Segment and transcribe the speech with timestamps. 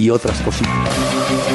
[0.00, 0.72] y otras cositas.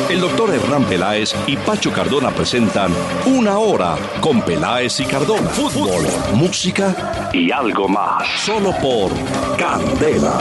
[0.07, 2.91] El doctor Hernán Peláez y Pacho Cardona presentan
[3.25, 5.49] Una Hora con Peláez y Cardona.
[5.49, 6.05] Fútbol,
[6.35, 8.27] música y algo más.
[8.45, 9.09] Solo por
[9.57, 10.37] Candela.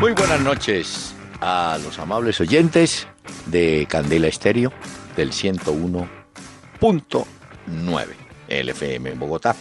[0.00, 3.06] Muy buenas noches a los amables oyentes
[3.46, 4.72] de Candela Estéreo
[5.16, 8.06] del 101.9
[8.48, 9.54] LFM en Bogotá.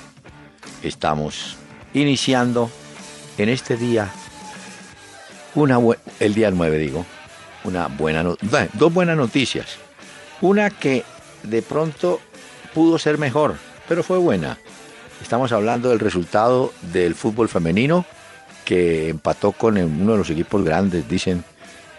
[0.82, 1.61] Estamos
[1.94, 2.70] iniciando
[3.38, 4.12] en este día
[5.56, 5.80] una
[6.20, 7.06] el día 9 digo,
[7.64, 9.78] una buena dos buenas noticias.
[10.42, 11.04] Una que
[11.44, 12.20] de pronto
[12.74, 13.56] pudo ser mejor,
[13.88, 14.58] pero fue buena.
[15.22, 18.06] Estamos hablando del resultado del fútbol femenino
[18.66, 21.44] que empató con uno de los equipos grandes, dicen,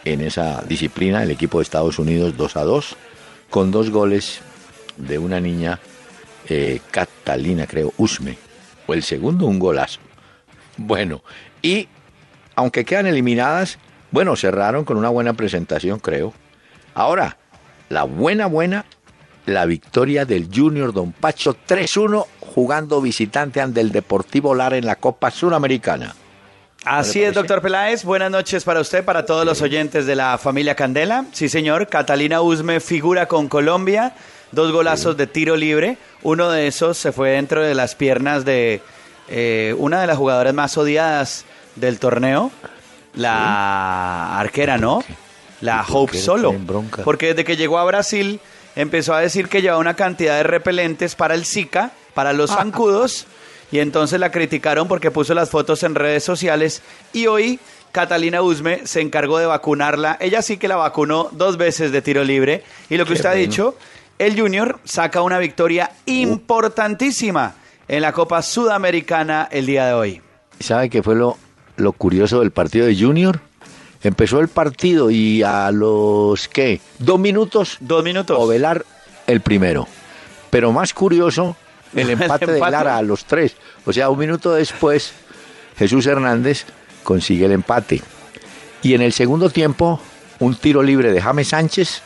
[0.04, 2.96] en esa disciplina, el equipo de Estados Unidos 2 a 2,
[3.50, 4.40] con dos goles
[4.96, 5.78] de una niña,
[6.48, 8.38] eh, Catalina, creo, Usme.
[8.92, 10.00] El segundo, un golazo.
[10.76, 11.22] Bueno,
[11.60, 11.88] y
[12.54, 13.78] aunque quedan eliminadas,
[14.10, 16.32] bueno, cerraron con una buena presentación, creo.
[16.94, 17.38] Ahora,
[17.88, 18.84] la buena, buena,
[19.46, 24.96] la victoria del Junior Don Pacho 3-1 jugando visitante ante el Deportivo Lara en la
[24.96, 26.14] Copa Suramericana.
[26.84, 28.04] Así es, doctor Peláez.
[28.04, 31.26] Buenas noches para usted, para todos los oyentes de la familia Candela.
[31.32, 31.86] Sí, señor.
[31.86, 34.14] Catalina Usme figura con Colombia.
[34.52, 35.96] Dos golazos de tiro libre.
[36.22, 38.80] Uno de esos se fue dentro de las piernas de
[39.28, 41.44] eh, una de las jugadoras más odiadas
[41.76, 42.50] del torneo,
[43.14, 45.02] la arquera, ¿no?
[45.60, 46.54] La Hope Solo.
[47.04, 48.40] Porque desde que llegó a Brasil
[48.76, 53.26] empezó a decir que llevaba una cantidad de repelentes para el Zika, para los zancudos,
[53.70, 56.82] y entonces la criticaron porque puso las fotos en redes sociales
[57.12, 57.58] y hoy
[57.90, 60.18] Catalina Usme se encargó de vacunarla.
[60.20, 63.34] Ella sí que la vacunó dos veces de tiro libre y lo que usted ha
[63.34, 63.76] dicho,
[64.22, 67.54] el Junior saca una victoria importantísima
[67.88, 70.22] en la Copa Sudamericana el día de hoy.
[70.60, 71.36] ¿Sabe qué fue lo,
[71.76, 73.40] lo curioso del partido de Junior?
[74.00, 76.80] Empezó el partido y a los, ¿qué?
[77.00, 77.78] Dos minutos.
[77.80, 78.38] Dos minutos.
[78.38, 78.84] Ovelar
[79.26, 79.88] el primero.
[80.50, 81.56] Pero más curioso,
[81.92, 83.56] el empate, de Lara a los tres.
[83.84, 85.14] O sea, un minuto después,
[85.76, 86.64] Jesús Hernández
[87.02, 88.00] consigue el empate.
[88.82, 90.00] Y en el segundo tiempo,
[90.38, 92.02] un tiro libre de James Sánchez.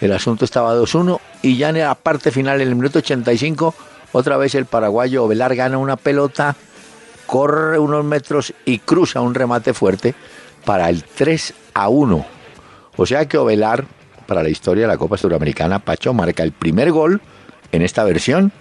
[0.00, 1.20] El asunto estaba 2-1.
[1.42, 3.74] Y ya en la parte final, en el minuto 85,
[4.12, 6.56] otra vez el paraguayo Ovelar gana una pelota,
[7.26, 10.14] corre unos metros y cruza un remate fuerte
[10.64, 12.26] para el 3 a 1.
[12.96, 13.84] O sea que Ovelar,
[14.26, 17.20] para la historia de la Copa Suramericana, Pacho marca el primer gol
[17.72, 18.52] en esta versión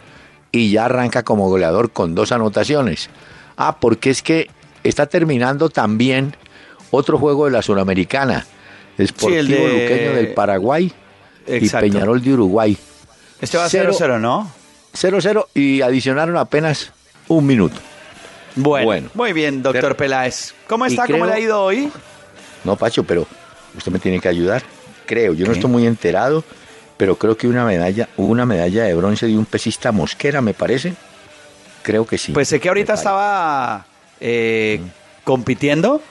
[0.51, 3.09] y ya arranca como goleador con dos anotaciones.
[3.57, 4.49] Ah, porque es que
[4.83, 6.35] está terminando también
[6.91, 8.45] otro juego de la Suramericana.
[9.01, 10.91] Sportivo sí, el Luqueño del Paraguay
[11.49, 12.77] y Peñarol de Uruguay.
[13.41, 14.51] Este va a 0-0, ¿no?
[14.93, 16.91] 0-0 y adicionaron apenas
[17.27, 17.79] un minuto.
[18.55, 20.53] Bueno, muy bien, doctor Peláez.
[20.67, 21.07] ¿Cómo está?
[21.07, 21.91] ¿Cómo le ha ido hoy?
[22.63, 23.25] No, Pacho, pero
[23.77, 24.63] usted me tiene que ayudar.
[25.05, 26.43] Creo, yo no estoy muy enterado,
[26.97, 30.93] pero creo que una medalla, una medalla de bronce de un pesista mosquera, me parece.
[31.81, 32.33] Creo que sí.
[32.33, 33.85] Pues sé que ahorita estaba
[34.19, 34.81] eh,
[35.23, 36.01] compitiendo,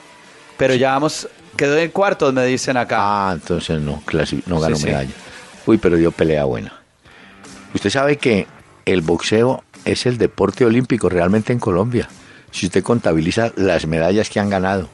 [0.57, 2.97] pero ya vamos, quedó en cuartos, me dicen acá.
[2.99, 4.01] Ah, entonces no,
[4.47, 5.11] no ganó medalla.
[5.69, 6.73] Uy, pero dio pelea buena.
[7.75, 8.47] Usted sabe que
[8.85, 12.09] el boxeo es el deporte olímpico realmente en Colombia
[12.51, 14.89] si usted contabiliza las medallas que han ganado,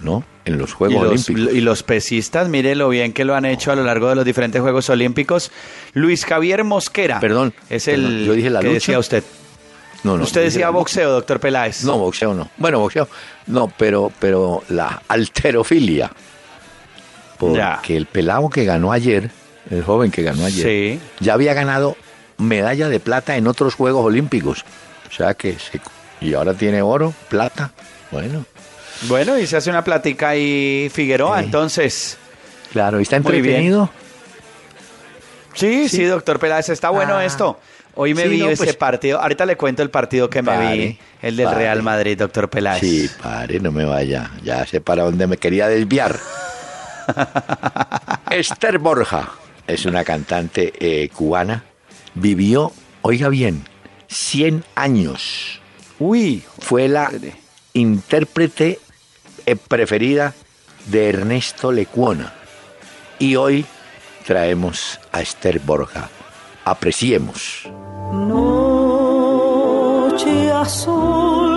[0.00, 0.24] ¿no?
[0.44, 1.54] En los Juegos Olímpicos.
[1.54, 4.24] Y los pesistas, mire lo bien que lo han hecho a lo largo de los
[4.24, 5.50] diferentes Juegos Olímpicos.
[5.92, 7.18] Luis Javier Mosquera.
[7.18, 7.52] Perdón.
[7.68, 9.24] Es el yo dije la que decía usted.
[10.04, 10.22] No, no.
[10.22, 11.82] Usted decía boxeo, doctor Peláez.
[11.82, 12.50] No, boxeo no.
[12.58, 13.08] Bueno, boxeo.
[13.46, 16.12] No, pero, pero la alterofilia.
[17.38, 19.30] Porque el pelado que ganó ayer,
[19.70, 21.96] el joven que ganó ayer, ya había ganado
[22.38, 24.64] medalla de plata en otros Juegos Olímpicos.
[25.08, 25.80] O sea que se
[26.20, 27.72] y ahora tiene oro, plata.
[28.10, 28.44] Bueno.
[29.02, 32.16] Bueno, y se hace una plática ahí Figueroa, entonces.
[32.72, 33.90] Claro, ¿y está entretenido?
[35.54, 37.24] Sí, sí, doctor Peláez, está bueno ah.
[37.24, 37.58] esto.
[37.94, 39.20] Hoy me vi ese pues, partido.
[39.20, 42.80] Ahorita le cuento el partido que me vi, el del Real Madrid, doctor Peláez.
[42.80, 44.30] Sí, pare, no me vaya.
[44.42, 46.18] Ya sé para dónde me quería desviar.
[48.30, 49.30] Esther Borja
[49.66, 51.64] es una cantante eh, cubana.
[52.14, 52.72] Vivió,
[53.02, 53.64] oiga bien,
[54.08, 55.60] 100 años.
[55.98, 57.10] Uy, fue la
[57.72, 58.78] intérprete
[59.44, 60.34] eh, preferida
[60.86, 62.32] de Ernesto Lecuona.
[63.18, 63.64] Y hoy
[64.24, 66.10] traemos a Esther Borja
[66.66, 67.62] apreciemos.
[68.12, 68.50] Noche
[70.50, 71.55] azul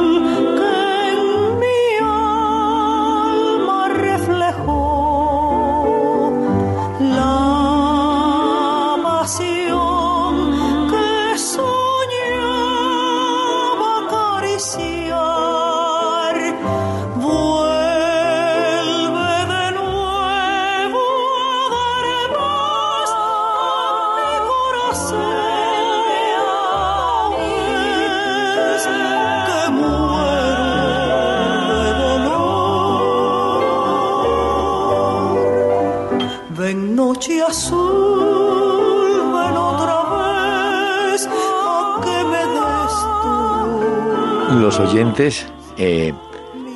[45.78, 46.14] eh,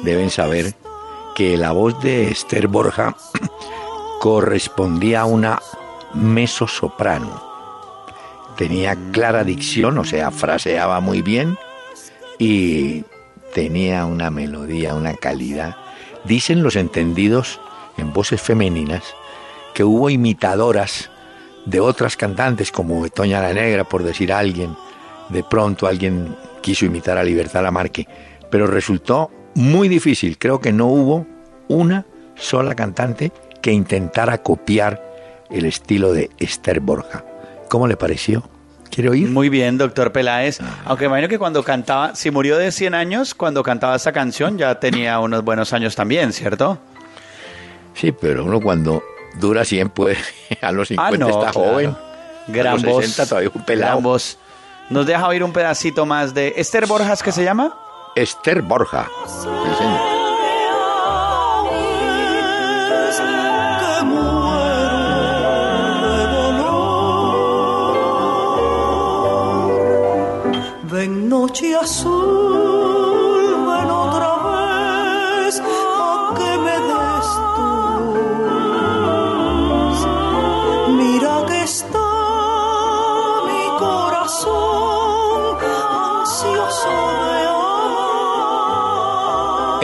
[0.03, 0.73] deben saber
[1.35, 3.17] que la voz de Esther Borja
[4.21, 5.61] correspondía a una
[6.13, 7.43] mezzosoprano.
[8.55, 11.57] Tenía clara dicción, o sea, fraseaba muy bien
[12.39, 13.03] y
[13.53, 15.75] tenía una melodía, una calidad.
[16.23, 17.59] Dicen los entendidos
[17.97, 19.03] en voces femeninas
[19.73, 21.09] que hubo imitadoras
[21.65, 24.77] de otras cantantes como Toña la Negra, por decir alguien.
[25.27, 28.07] De pronto alguien quiso imitar a Libertad Lamarque,
[28.49, 30.39] pero resultó muy difícil.
[30.39, 31.27] Creo que no hubo
[31.67, 32.05] una
[32.35, 33.31] sola cantante
[33.61, 35.03] que intentara copiar
[35.51, 37.23] el estilo de Esther Borja.
[37.69, 38.43] ¿Cómo le pareció?
[38.89, 39.29] ¿Quiere oír?
[39.29, 40.59] Muy bien, doctor Peláez.
[40.85, 44.79] Aunque imagino que cuando cantaba, si murió de 100 años, cuando cantaba esta canción ya
[44.79, 46.79] tenía unos buenos años también, ¿cierto?
[47.95, 49.03] Sí, pero uno cuando
[49.39, 50.17] dura 100, pues
[50.61, 51.69] a los 50 Ah, no, está claro.
[51.71, 51.95] joven.
[52.47, 53.05] Gran a los voz.
[53.05, 53.91] 60 todavía un pelado.
[53.93, 54.37] gran voz.
[54.89, 57.73] Nos deja oír un pedacito más de Esther Borjas, ¿qué se llama?
[58.15, 59.09] Esther Borja.
[59.25, 60.13] Sí, señor.
[71.43, 72.42] Noche azul,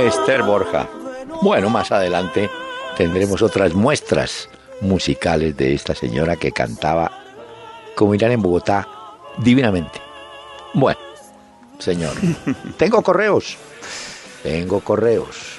[0.09, 0.89] Esther Borja.
[1.43, 2.49] Bueno, más adelante
[2.97, 4.49] tendremos otras muestras
[4.81, 7.11] musicales de esta señora que cantaba,
[7.95, 8.87] como irán en Bogotá,
[9.37, 10.01] divinamente.
[10.73, 10.99] Bueno,
[11.77, 12.13] señor,
[12.77, 13.55] tengo correos.
[14.41, 15.58] Tengo correos.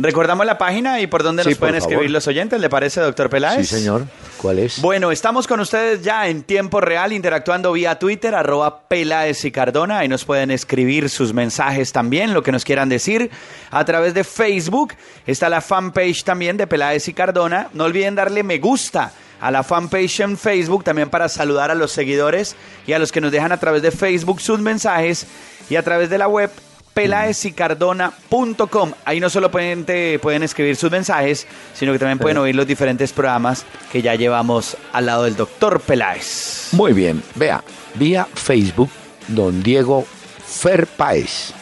[0.00, 2.10] Recordamos la página y por dónde Sí, nos pueden escribir favor.
[2.12, 3.68] los oyentes, ¿le parece, doctor Peláez?
[3.68, 4.04] Sí, señor.
[4.36, 4.80] ¿Cuál es?
[4.80, 9.98] Bueno, estamos con ustedes ya en tiempo real, interactuando vía Twitter, arroba Peláez y Cardona.
[9.98, 13.28] Ahí nos pueden escribir sus mensajes también, lo que nos quieran decir.
[13.72, 14.94] A través de Facebook
[15.26, 17.68] está la fanpage también de Peláez y Cardona.
[17.72, 19.10] No olviden darle me gusta
[19.40, 22.54] a la fanpage en Facebook también para saludar a los seguidores
[22.86, 25.26] y a los que nos dejan a través de Facebook sus mensajes
[25.68, 26.50] y a través de la web
[26.98, 28.92] pelaesicardona.com.
[29.04, 32.66] Ahí no solo pueden, te- pueden escribir sus mensajes, sino que también pueden oír los
[32.66, 36.68] diferentes programas que ya llevamos al lado del doctor Peláez.
[36.72, 37.62] Muy bien, vea,
[37.94, 38.90] vía Facebook,
[39.28, 40.04] don Diego
[40.46, 41.52] Ferpaez.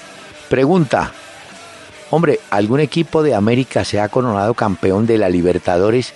[0.48, 1.12] Pregunta,
[2.10, 6.14] hombre, ¿algún equipo de América se ha coronado campeón de la Libertadores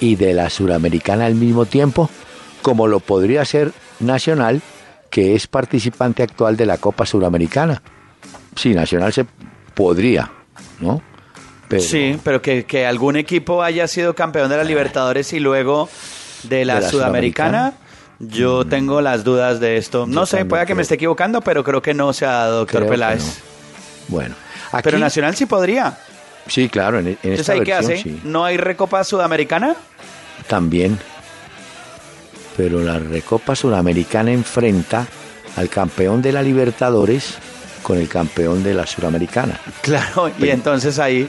[0.00, 2.08] y de la Suramericana al mismo tiempo?
[2.62, 4.62] Como lo podría ser Nacional,
[5.10, 7.82] que es participante actual de la Copa Suramericana.
[8.56, 9.24] Sí, Nacional se
[9.74, 10.30] podría,
[10.80, 11.02] ¿no?
[11.68, 15.88] Pero- Sí, pero que, que algún equipo haya sido campeón de la Libertadores y luego
[16.44, 17.74] de la, ¿De la Sudamericana.
[18.18, 20.06] Yo tengo las dudas de esto.
[20.06, 22.58] No Yo sé, pueda que me esté equivocando, pero creo que no se ha dado,
[22.58, 23.24] doctor Creo Peláez.
[23.24, 23.32] no.
[24.08, 24.34] Bueno,
[24.72, 25.96] aquí, Pero Nacional sí podría.
[26.46, 28.02] sí, claro, en, en Entonces, esta ¿ahí qué versión hace?
[28.02, 28.20] sí.
[28.24, 29.74] ¿No hay Recopa Sudamericana?
[30.48, 30.98] También.
[32.56, 35.06] Pero la Recopa Suramericana enfrenta
[35.56, 37.38] al campeón de la Libertadores
[37.82, 39.58] con el campeón de la Suramericana.
[39.82, 41.28] Claro, y Pero- entonces ahí...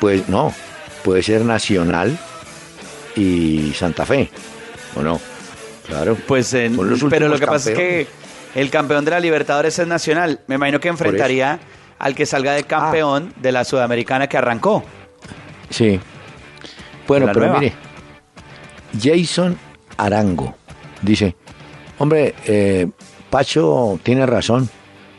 [0.00, 0.52] Pues no,
[1.04, 2.18] puede ser Nacional
[3.16, 4.28] y Santa Fe,
[4.94, 5.18] ¿o no?
[5.86, 6.16] Claro.
[6.26, 6.76] Pues, en-
[7.08, 8.06] pero lo que pasa es que
[8.54, 10.40] el campeón de la Libertadores es Nacional.
[10.48, 11.58] Me imagino que enfrentaría
[11.98, 13.38] al que salga de campeón Ah.
[13.40, 14.84] de la Sudamericana que arrancó.
[15.70, 15.98] Sí.
[17.08, 17.60] Bueno, pero nueva.
[17.60, 17.74] mire,
[19.00, 19.56] Jason
[19.96, 20.54] Arango
[21.02, 21.34] dice,
[21.98, 22.88] hombre, eh,
[23.30, 24.68] Pacho tiene razón,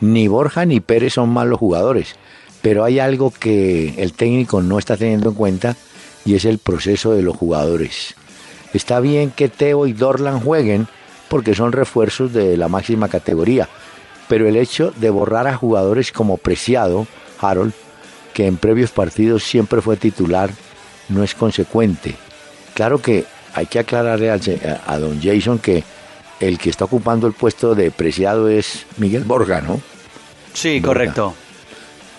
[0.01, 2.15] ni Borja ni Pérez son malos jugadores,
[2.61, 5.75] pero hay algo que el técnico no está teniendo en cuenta
[6.25, 8.15] y es el proceso de los jugadores.
[8.73, 10.87] Está bien que Teo y Dorlan jueguen
[11.29, 13.67] porque son refuerzos de la máxima categoría,
[14.27, 17.07] pero el hecho de borrar a jugadores como Preciado,
[17.39, 17.73] Harold,
[18.33, 20.51] que en previos partidos siempre fue titular,
[21.09, 22.15] no es consecuente.
[22.73, 24.39] Claro que hay que aclararle a,
[24.85, 25.83] a don Jason que
[26.39, 29.81] el que está ocupando el puesto de preciado es Miguel Borga, ¿no?
[30.53, 31.33] Sí, correcto.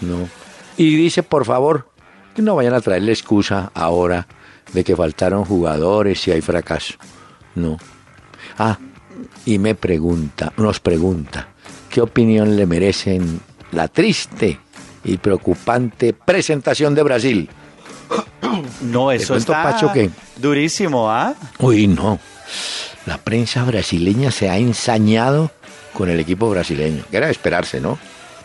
[0.01, 0.29] No.
[0.77, 1.91] Y dice, por favor,
[2.35, 4.27] que no vayan a traerle excusa ahora
[4.73, 6.95] de que faltaron jugadores y hay fracaso.
[7.55, 7.79] No.
[8.59, 8.79] Ah,
[9.45, 11.49] y me pregunta, nos pregunta,
[11.91, 13.41] ¿qué opinión le merecen
[13.73, 14.61] la triste
[15.05, 17.51] y preocupante presentación de Brasil?
[18.83, 19.93] No, eso está Pacho,
[20.37, 21.35] durísimo, ¿ah?
[21.59, 22.19] Uy, no.
[23.09, 25.51] La prensa brasileña se ha ensañado
[25.95, 27.05] con el equipo brasileño.
[27.11, 27.99] Que era de esperarse, ¿no?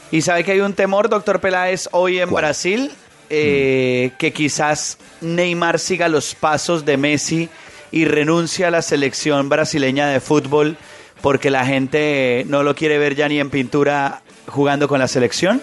[0.10, 2.46] Y sabe que hay un temor, doctor Peláez, hoy en ¿Cuál?
[2.46, 2.90] Brasil,
[3.30, 7.50] eh, que quizás Neymar siga los pasos de Messi
[7.92, 10.78] y renuncie a la selección brasileña de fútbol
[11.20, 15.62] porque la gente no lo quiere ver ya ni en pintura jugando con la selección.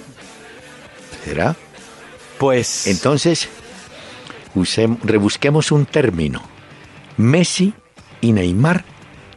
[1.24, 1.56] ¿Será?
[2.36, 3.48] Pues Entonces,
[5.02, 6.42] rebusquemos un término.
[7.16, 7.72] Messi
[8.20, 8.89] y Neymar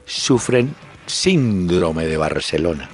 [0.06, 2.90] sufren síndrome de Barcelona.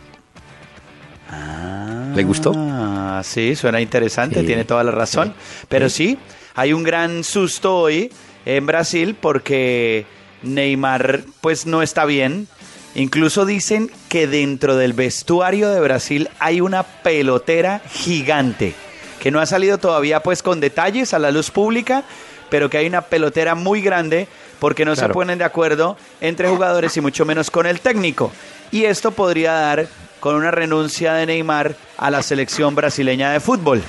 [2.15, 2.53] ¿Le gustó?
[2.55, 4.45] Ah, sí, suena interesante, Sí.
[4.47, 5.33] tiene toda la razón.
[5.67, 6.17] Pero sí,
[6.55, 8.11] hay un gran susto hoy
[8.45, 10.05] en Brasil porque
[10.41, 12.47] Neymar pues no está bien.
[12.95, 18.73] Incluso dicen que dentro del vestuario de Brasil hay una pelotera gigante
[19.19, 22.03] que no ha salido todavía pues con detalles a la luz pública,
[22.49, 24.27] pero que hay una pelotera muy grande
[24.59, 28.31] porque no se ponen de acuerdo entre jugadores y mucho menos con el técnico.
[28.71, 29.87] Y esto podría dar
[30.19, 33.81] con una renuncia de Neymar a la selección brasileña de fútbol.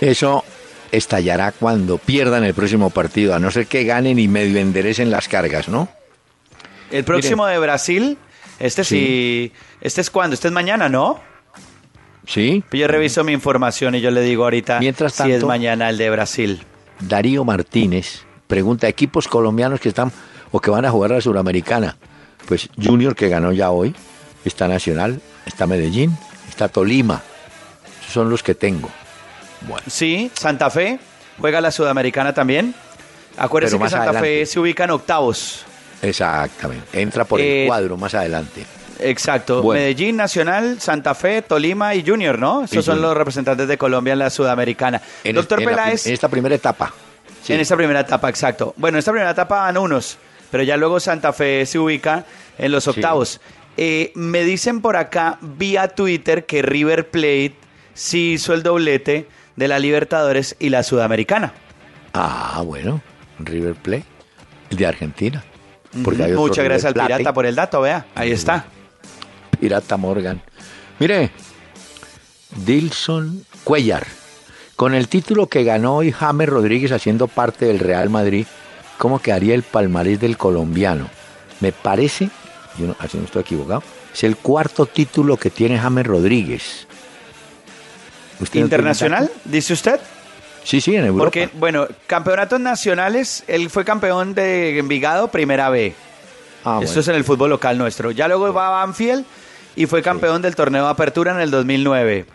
[0.00, 0.44] Eso
[0.92, 5.28] estallará cuando pierdan el próximo partido, a no ser que ganen y medio enderecen las
[5.28, 5.88] cargas, ¿no?
[6.90, 8.16] El próximo de Brasil,
[8.58, 9.52] este sí.
[9.80, 11.20] este es cuando, este es mañana, ¿no?
[12.26, 12.62] Sí.
[12.72, 15.98] Yo reviso mi información y yo le digo ahorita Mientras si es tanto- mañana el
[15.98, 16.62] de Brasil.
[17.00, 20.12] Darío Martínez pregunta, equipos colombianos que están
[20.52, 21.96] o que van a jugar a la Suramericana.
[22.46, 23.94] Pues Junior que ganó ya hoy,
[24.44, 26.16] está Nacional, está Medellín,
[26.48, 27.22] está Tolima.
[28.00, 28.88] Esos son los que tengo.
[29.62, 30.98] Bueno, Sí, Santa Fe
[31.40, 32.74] juega la Sudamericana también.
[33.36, 35.64] Acuérdese Pero que Santa Fe se ubica en octavos.
[36.02, 37.00] exactamente.
[37.02, 38.64] Entra por Eh, el cuadro más adelante.
[38.98, 39.60] Exacto.
[39.62, 39.80] Bueno.
[39.80, 42.64] Medellín, Nacional, Santa Fe, Tolima y Junior, ¿no?
[42.64, 43.08] Esos Y son Junior.
[43.10, 45.02] los representantes de Colombia en la Sudamericana.
[45.22, 46.94] En, Doctor en la en esta primera etapa.
[47.46, 47.52] Sí.
[47.52, 48.74] En esta primera etapa, exacto.
[48.76, 50.18] Bueno, en esta primera etapa van unos,
[50.50, 52.24] pero ya luego Santa Fe se ubica
[52.58, 53.40] en los octavos.
[53.76, 57.54] Eh, me dicen por acá, vía Twitter, que River Plate
[57.94, 61.52] sí hizo el doblete de la Libertadores y la Sudamericana.
[62.14, 63.00] Ah, bueno,
[63.38, 64.06] River Plate,
[64.70, 65.44] el de Argentina.
[66.02, 68.64] Porque hay Muchas gracias al Plate, pirata por el dato, vea, ahí está.
[69.60, 70.42] Pirata Morgan.
[70.98, 71.30] Mire,
[72.64, 74.04] Dilson Cuellar,
[74.76, 78.46] con el título que ganó hoy James Rodríguez haciendo parte del Real Madrid,
[78.98, 81.08] ¿cómo quedaría el palmarés del colombiano?
[81.60, 82.28] Me parece,
[82.78, 86.86] yo no, así no estoy equivocado, es el cuarto título que tiene James Rodríguez.
[88.38, 89.98] ¿Usted ¿Internacional, dice usted?
[90.62, 91.24] Sí, sí, en Europa.
[91.24, 95.94] Porque, bueno, campeonatos nacionales, él fue campeón de Envigado, primera B.
[96.64, 97.00] Ah, Esto bueno.
[97.00, 98.10] es en el fútbol local nuestro.
[98.10, 99.24] Ya luego va a Banfield
[99.76, 102.26] y fue campeón del torneo de apertura en el 2009.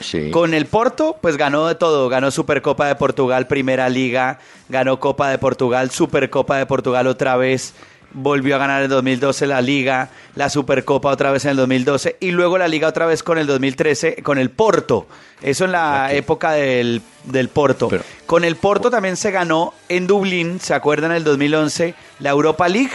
[0.00, 0.30] Sí.
[0.30, 2.08] Con el Porto, pues ganó de todo.
[2.08, 4.38] Ganó Supercopa de Portugal, Primera Liga.
[4.68, 7.74] Ganó Copa de Portugal, Supercopa de Portugal otra vez.
[8.10, 12.30] Volvió a ganar en 2012 la Liga, la Supercopa otra vez en el 2012 y
[12.30, 15.06] luego la Liga otra vez con el 2013 con el Porto.
[15.42, 17.88] Eso en la época del, del Porto.
[17.88, 21.10] Pero- con el Porto también se ganó en Dublín, ¿se acuerdan?
[21.10, 22.90] En el 2011 la Europa League.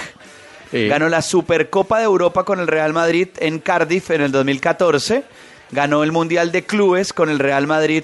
[0.72, 0.88] Sí.
[0.88, 5.24] Ganó la Supercopa de Europa con el Real Madrid en Cardiff en el 2014.
[5.74, 8.04] Ganó el Mundial de Clubes con el Real Madrid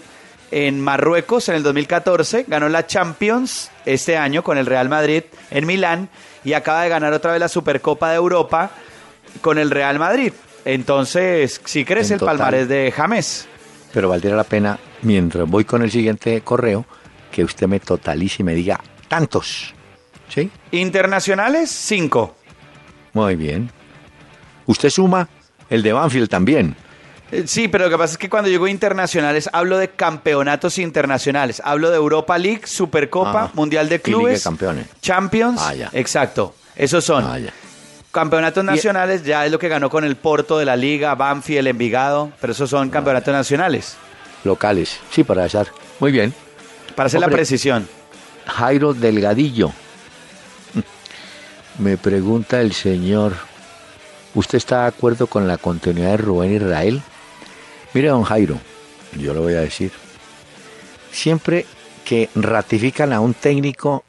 [0.49, 2.45] en Marruecos en el 2014.
[2.47, 6.09] Ganó la Champions este año con el Real Madrid en Milán.
[6.43, 8.71] Y acaba de ganar otra vez la Supercopa de Europa
[9.41, 10.33] con el Real Madrid.
[10.65, 13.47] Entonces, si crece En el palmarés de James.
[13.93, 16.85] Pero valdría la pena, mientras voy con el siguiente correo,
[17.31, 19.75] que usted me totalice y me diga tantos.
[20.27, 20.49] ¿Sí?
[20.71, 22.35] Internacionales, 5.
[23.13, 23.71] Muy bien.
[24.65, 25.29] Usted suma
[25.69, 26.75] el de Banfield también.
[27.31, 31.61] Eh, Sí, pero lo que pasa es que cuando digo internacionales hablo de campeonatos internacionales.
[31.63, 34.87] Hablo de Europa League, Supercopa, Ah, Mundial de y Liga de Clubes, Campeones.
[35.01, 35.61] Champions.
[35.63, 35.89] Ah, ya.
[35.93, 36.55] Exacto.
[36.75, 37.25] Esos son.
[37.25, 37.53] Ah, ya.
[38.11, 42.31] Campeonatos nacionales ya es lo que ganó con el Porto de la Liga, Banfield, Envigado,
[42.41, 43.95] pero esos Ah, son campeonatos nacionales.
[44.43, 44.97] Locales.
[45.11, 45.67] Sí, para echar.
[45.99, 46.33] Muy bien.
[46.95, 47.87] Para hacer la precisión.
[48.47, 49.71] Jairo Delgadillo.
[51.77, 53.33] Me pregunta el señor,
[54.33, 57.01] ¿usted está de acuerdo con la continuidad de Rubén Israel?
[57.93, 58.59] Mire, don Jairo,
[59.17, 59.91] yo lo voy a decir.
[61.11, 61.65] Siempre
[62.05, 64.03] que ratifican a un técnico,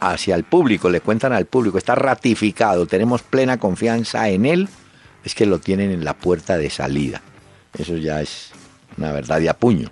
[0.00, 4.68] hacia el público, le cuentan al público, está ratificado, tenemos plena confianza en él,
[5.24, 7.22] es que lo tienen en la puerta de salida.
[7.78, 8.50] Eso ya es
[8.98, 9.90] una verdad de apuño.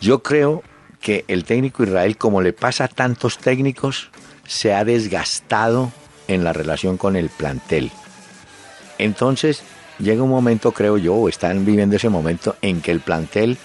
[0.00, 0.62] Yo creo
[1.00, 4.10] que el técnico Israel, como le pasa a tantos técnicos,
[4.46, 5.92] se ha desgastado
[6.28, 7.90] en la relación con el plantel.
[8.98, 9.62] Entonces,
[9.98, 13.56] llega un momento, creo yo, o están viviendo ese momento en que el plantel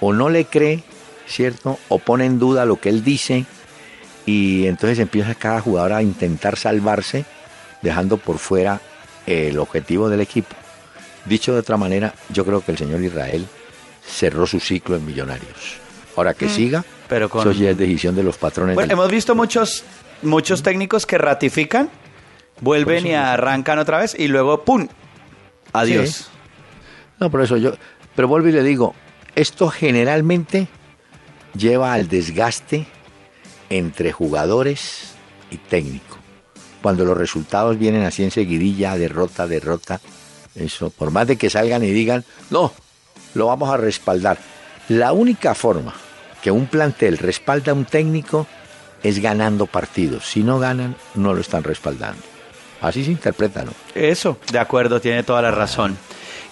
[0.00, 0.82] o no le cree,
[1.26, 1.78] ¿cierto?
[1.88, 3.46] O pone en duda lo que él dice
[4.26, 7.24] y entonces empieza cada jugador a intentar salvarse,
[7.82, 8.80] dejando por fuera
[9.26, 10.54] el objetivo del equipo.
[11.24, 13.46] Dicho de otra manera, yo creo que el señor Israel
[14.04, 15.78] cerró su ciclo en Millonarios.
[16.16, 16.50] Ahora que mm.
[16.50, 17.40] siga, pero con...
[17.40, 18.74] eso ya es decisión de los patrones.
[18.74, 19.84] Bueno, hemos visto muchos,
[20.22, 21.90] muchos técnicos que ratifican,
[22.60, 24.88] vuelven y arrancan otra vez y luego ¡pum!
[25.72, 26.28] Adiós.
[27.18, 27.72] No, por eso yo,
[28.14, 28.94] pero vuelvo y le digo,
[29.34, 30.68] esto generalmente
[31.54, 32.86] lleva al desgaste
[33.70, 35.14] entre jugadores
[35.50, 36.18] y técnico.
[36.82, 40.00] Cuando los resultados vienen así en seguidilla, derrota, derrota,
[40.54, 42.72] eso, por más de que salgan y digan, no,
[43.34, 44.38] lo vamos a respaldar.
[44.88, 45.94] La única forma
[46.42, 48.46] que un plantel respalda a un técnico
[49.02, 50.26] es ganando partidos.
[50.28, 52.31] Si no ganan, no lo están respaldando.
[52.82, 53.72] Así se interpreta, ¿no?
[53.94, 55.96] Eso, de acuerdo, tiene toda la razón.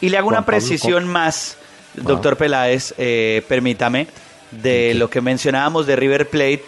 [0.00, 1.58] Y le hago una precisión más,
[1.94, 4.06] doctor Peláez, eh, permítame,
[4.50, 6.64] de lo que mencionábamos de River Plate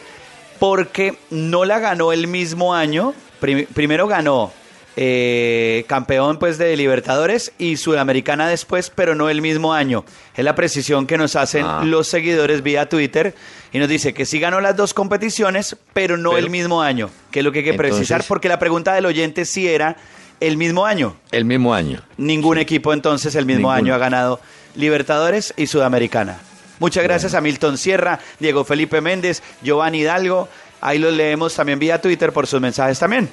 [0.59, 3.14] porque no la ganó el mismo año.
[3.40, 4.52] primero ganó
[4.97, 10.05] eh, campeón pues de Libertadores y Sudamericana después, pero no el mismo año.
[10.37, 11.83] Es la precisión que nos hacen ah.
[11.85, 13.35] los seguidores vía Twitter
[13.73, 17.41] y nos dice que sí ganó las dos competiciones, pero no el mismo año, que
[17.41, 19.97] es lo que hay que precisar, porque la pregunta del oyente sí era
[20.41, 21.17] el mismo año.
[21.31, 22.03] El mismo año.
[22.17, 24.41] Ningún equipo entonces el mismo año ha ganado
[24.75, 26.39] Libertadores y Sudamericana.
[26.81, 30.49] Muchas gracias a Milton Sierra, Diego Felipe Méndez, Giovanni Hidalgo.
[30.81, 33.29] Ahí los leemos también vía Twitter por sus mensajes también.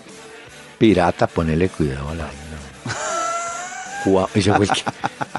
[0.79, 2.29] Pirata, ponele cuidado a la...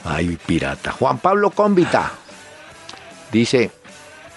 [0.05, 0.93] Ay, pirata.
[0.93, 2.13] Juan Pablo Cómbita
[3.33, 3.71] dice,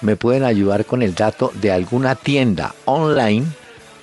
[0.01, 3.45] ¿me pueden ayudar con el dato de alguna tienda online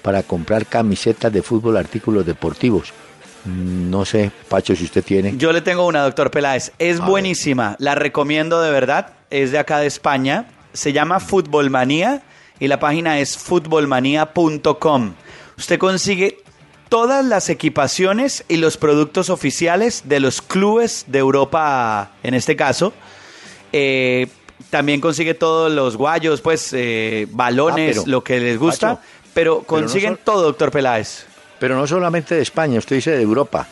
[0.02, 2.92] para comprar camisetas de fútbol, artículos deportivos?
[3.46, 5.34] No sé, Pacho, si usted tiene.
[5.38, 6.72] Yo le tengo una, doctor Peláez.
[6.78, 12.22] Es buenísima, la recomiendo de verdad es de acá de España, se llama Futbolmanía
[12.58, 15.14] y la página es futbolmanía.com.
[15.56, 16.38] Usted consigue
[16.90, 22.92] todas las equipaciones y los productos oficiales de los clubes de Europa, en este caso.
[23.72, 24.26] Eh,
[24.68, 29.00] también consigue todos los guayos, pues, eh, balones, ah, lo que les gusta,
[29.32, 31.26] pero consiguen todo, doctor Peláez.
[31.60, 33.66] Pero no solamente de España, usted dice de Europa.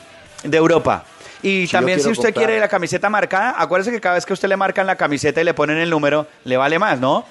[0.45, 1.05] De Europa.
[1.43, 4.57] Y también si usted quiere la camiseta marcada, acuérdese que cada vez que usted le
[4.57, 7.25] marcan la camiseta y le ponen el número, le vale más, ¿no?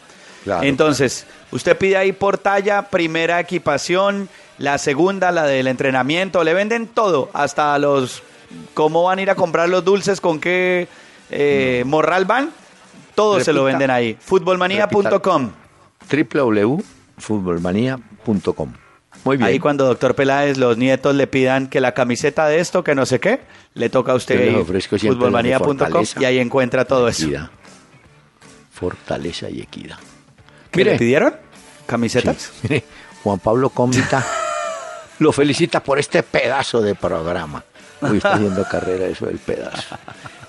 [0.62, 6.88] Entonces, usted pide ahí por talla, primera equipación, la segunda, la del entrenamiento, le venden
[6.88, 8.22] todo, hasta los
[8.74, 10.88] cómo van a ir a comprar los dulces, con qué
[11.30, 12.50] eh, morral van,
[13.15, 14.17] todo se lo venden ahí.
[14.20, 15.52] Futbolmanía.com.
[16.10, 18.74] www.futbolmanía.com.
[19.24, 19.50] Muy bien.
[19.50, 23.06] Ahí cuando doctor Peláez los nietos le pidan que la camiseta de esto, que no
[23.06, 23.41] sé qué,
[23.74, 27.28] le toca a usted futbolmanía.com y ahí encuentra todo eso.
[28.72, 29.98] Fortaleza y equidad.
[30.72, 31.36] ¿Qué le pidieron?
[31.88, 32.52] ¿Camisetas?
[32.63, 32.84] mire,
[33.24, 34.26] Juan Pablo Cómbita
[35.19, 37.63] lo felicita por este pedazo de programa.
[38.01, 39.97] Hoy está haciendo carrera eso del pedazo.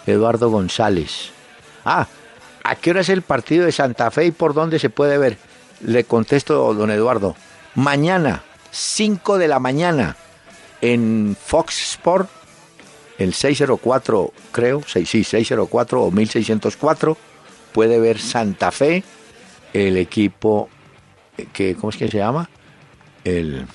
[0.07, 1.31] Eduardo González.
[1.85, 2.07] Ah,
[2.65, 5.39] ¿a qué hora es el partido de Santa Fe y por dónde se puede ver?
[5.81, 7.37] Le contesto, don Eduardo.
[7.75, 10.17] Mañana, 5 de la mañana
[10.81, 12.29] en Fox Sport,
[13.19, 17.17] el 604, creo, sí, 604 o 1604,
[17.73, 19.03] puede ver Santa Fe,
[19.73, 20.69] el equipo
[21.53, 22.49] que, ¿cómo es que se llama?
[23.25, 23.67] El,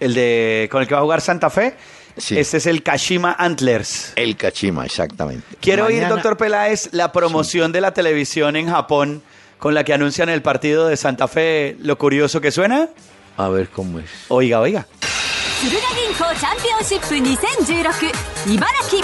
[0.00, 1.74] el de con el que va a jugar Santa Fe.
[2.16, 4.12] Este es el Kashima Antlers.
[4.16, 5.56] El Kashima, exactamente.
[5.60, 9.22] Quiero oír, doctor Peláez, la promoción de la televisión en Japón
[9.58, 12.88] con la que anuncian el partido de Santa Fe, lo curioso que suena.
[13.36, 14.10] A ver cómo es.
[14.28, 14.86] Oiga, oiga.
[15.62, 18.98] 駿河銀行チャンピオンシップ2016茨城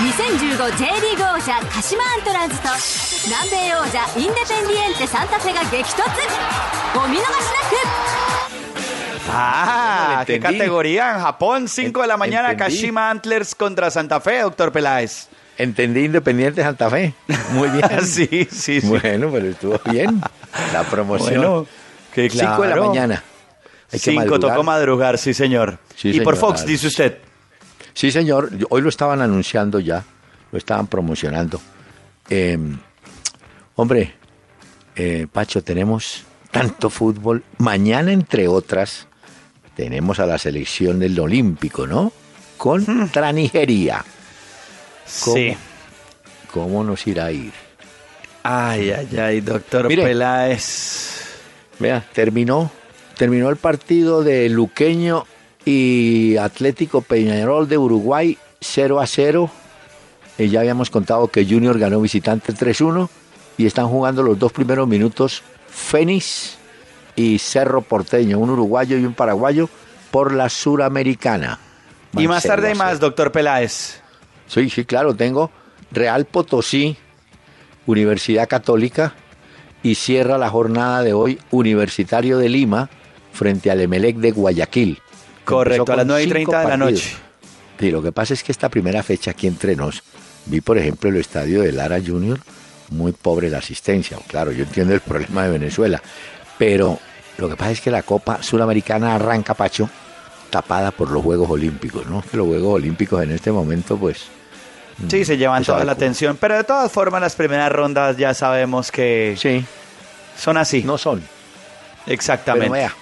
[0.00, 2.68] 2015J リーグ王者鹿島アントラーズと
[3.26, 6.00] 南米王者インデペンディエンテサンタフェが激突
[6.96, 8.23] お見逃しなく
[9.29, 11.15] Ah, ¿qué categoría?
[11.15, 15.27] En Japón, 5 de la mañana, Kashima Antlers contra Santa Fe, doctor Peláez.
[15.57, 17.13] Entendí Independiente Santa Fe.
[17.51, 17.83] Muy bien.
[18.05, 18.87] sí, sí, sí.
[18.87, 20.21] Bueno, pero estuvo bien.
[20.73, 21.35] La promoción.
[21.35, 21.67] Bueno,
[22.13, 22.55] que claro.
[22.55, 23.23] 5 de la mañana.
[23.91, 25.79] 5 tocó madrugar, sí, señor.
[26.03, 27.19] y por Fox, dice usted.
[27.93, 28.49] Sí, señor.
[28.69, 30.03] Hoy lo estaban anunciando ya.
[30.51, 31.61] Lo estaban promocionando.
[32.29, 32.77] Em,
[33.75, 34.13] hombre,
[34.95, 37.43] eh, Pacho, tenemos tanto fútbol.
[37.57, 39.07] Mañana, entre otras,
[39.75, 42.11] tenemos a la selección del Olímpico, ¿no?
[42.57, 44.03] Contra Nigeria.
[45.23, 45.57] ¿Cómo, Sí.
[46.51, 47.51] ¿Cómo nos irá a ir?
[48.43, 50.03] Ay, ay, ay, doctor Mire.
[50.03, 51.25] Peláez.
[51.79, 52.71] Vea, terminó,
[53.17, 55.25] terminó el partido de Luqueño
[55.65, 59.49] y Atlético Peñarol de Uruguay 0 a 0.
[60.37, 63.09] Y ya habíamos contado que Junior ganó visitante 3-1
[63.57, 66.57] y están jugando los dos primeros minutos Fénix
[67.15, 69.69] y Cerro Porteño, un uruguayo y un paraguayo
[70.11, 71.59] por la Suramericana.
[72.13, 72.99] Y más 0 tarde hay más, 0.
[72.99, 74.01] doctor Peláez.
[74.47, 75.51] Sí, sí, claro, tengo
[75.91, 76.97] Real Potosí,
[77.85, 79.15] Universidad Católica,
[79.83, 82.89] y cierra la jornada de hoy Universitario de Lima
[83.33, 84.99] frente al Emelec de Guayaquil.
[85.43, 87.15] Correcto, a las con 9 y 30 cinco de la noche.
[87.79, 90.01] Sí, lo que pasa es que esta primera fecha aquí entre nos,
[90.45, 92.39] vi por ejemplo el estadio de Lara Junior,
[92.89, 94.17] muy pobre la asistencia.
[94.27, 96.01] Claro, yo entiendo el problema de Venezuela,
[96.57, 96.99] pero
[97.37, 99.89] lo que pasa es que la Copa Suramericana arranca, Pacho,
[100.49, 102.21] tapada por los Juegos Olímpicos, ¿no?
[102.21, 104.27] Que los Juegos Olímpicos en este momento, pues,
[105.09, 108.91] Sí, se llevan toda la atención, pero de todas formas las primeras rondas ya sabemos
[108.91, 109.65] que sí,
[110.37, 110.83] son así.
[110.83, 111.21] no son.
[112.07, 112.69] Exactamente.
[112.69, 112.95] Pero vea,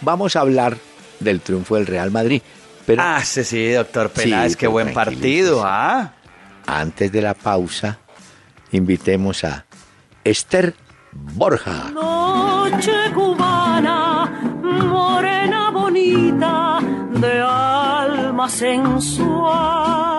[0.00, 0.76] vamos a hablar
[1.20, 2.42] del triunfo del Real Madrid.
[2.84, 5.62] Pero ah, sí, sí, doctor Peláez, Sí, qué buen partido.
[5.64, 6.14] ¿ah?
[6.66, 7.98] antes de la pausa,
[8.72, 9.66] invitemos a
[10.24, 10.74] Esther
[11.12, 11.90] Borja.
[11.92, 14.30] Noche cubana,
[14.62, 16.78] morena bonita,
[17.10, 20.18] de alma sensual.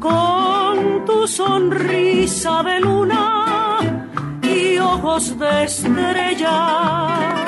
[0.00, 3.78] Con tu sonrisa de luna
[4.42, 7.45] y ojos de estrella.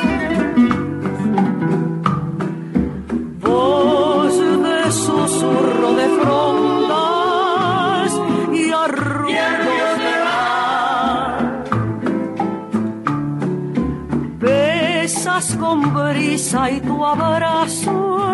[15.68, 18.33] Con brisa y tu abrazo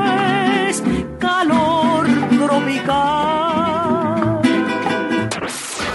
[0.68, 0.80] es
[1.18, 4.40] calor tropical.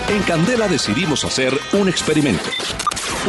[0.09, 2.49] En Candela decidimos hacer un experimento.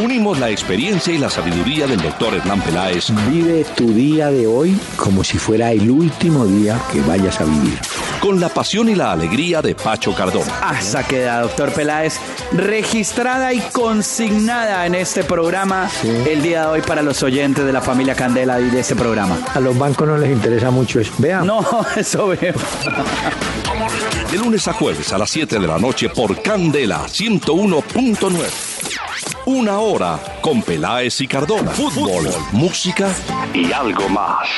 [0.02, 4.76] Unimos la experiencia y la sabiduría del doctor Hernán Peláez Vive tu día de hoy
[4.96, 7.78] como si fuera el último día que vayas a vivir.
[8.20, 10.52] con la pasión y la alegría de Pacho Cardona.
[10.62, 12.18] Ah, esa queda, doctor Peláez,
[12.52, 17.80] registrada y consignada en este programa el día de hoy para los oyentes de la
[17.80, 19.38] familia Candela y de este programa.
[19.54, 21.12] A los bancos no les interesa mucho eso.
[21.18, 21.46] Vean.
[21.46, 21.64] No,
[21.96, 22.54] eso veo.
[24.30, 28.80] De lunes a jueves a las 7 de la noche por Candela 101.9.
[29.46, 31.70] Una hora con Peláez y Cardona.
[31.70, 33.08] Fútbol, música
[33.54, 34.48] y algo más.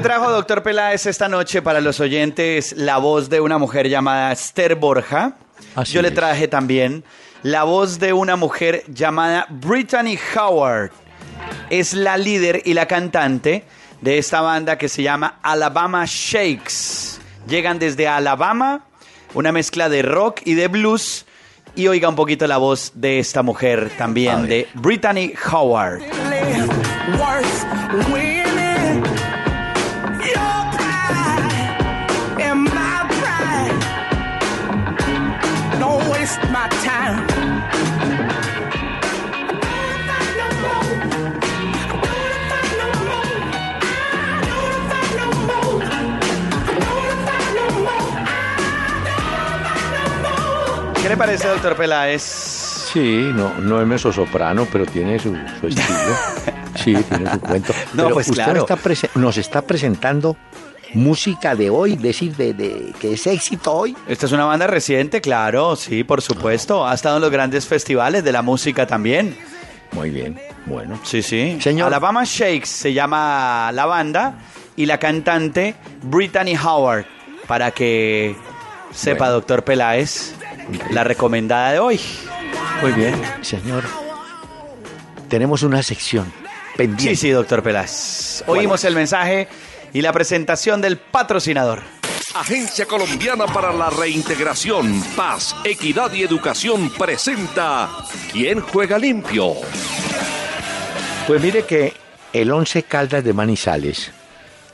[0.00, 4.32] Usted trajo, doctor Peláez, esta noche para los oyentes la voz de una mujer llamada
[4.32, 5.34] Esther Borja.
[5.74, 6.14] Así Yo le es.
[6.14, 7.04] traje también
[7.42, 10.90] la voz de una mujer llamada Brittany Howard.
[11.68, 13.64] Es la líder y la cantante
[14.00, 17.20] de esta banda que se llama Alabama Shakes.
[17.46, 18.86] Llegan desde Alabama,
[19.34, 21.26] una mezcla de rock y de blues.
[21.74, 26.00] Y oiga un poquito la voz de esta mujer también, de Brittany Howard.
[51.30, 52.22] Parece, doctor Peláez?
[52.22, 55.88] Sí, no, no es mezzosoprano, pero tiene su, su estilo.
[56.76, 57.72] Sí, tiene su cuento.
[57.94, 58.66] No, Pero pues usted claro.
[58.68, 60.36] está nos está presentando
[60.94, 63.96] música de hoy, decir, de, de- que es éxito hoy.
[64.08, 66.86] Esta es una banda reciente, claro, sí, por supuesto.
[66.86, 69.36] Ha estado en los grandes festivales de la música también.
[69.92, 70.98] Muy bien, bueno.
[71.04, 71.58] Sí, sí.
[71.60, 71.88] Señor.
[71.88, 74.34] Alabama Shakes se llama la banda
[74.76, 77.04] y la cantante Brittany Howard.
[77.46, 78.36] Para que
[78.92, 79.34] sepa, Bueno.
[79.34, 80.34] doctor Peláez,
[80.90, 82.00] la recomendada de hoy.
[82.82, 83.84] Muy bien, señor.
[85.28, 86.32] Tenemos una sección
[86.76, 87.16] pendiente.
[87.16, 88.42] Sí, sí, doctor Peláez.
[88.46, 89.48] Oímos el mensaje
[89.92, 91.82] y la presentación del patrocinador.
[92.34, 97.88] Agencia Colombiana para la Reintegración, Paz, Equidad y Educación presenta
[98.32, 99.54] ¿Quién juega limpio?
[101.26, 101.92] Pues mire que
[102.32, 104.12] el Once Caldas de Manizales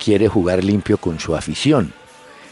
[0.03, 1.95] quiere jugar limpio con su afición.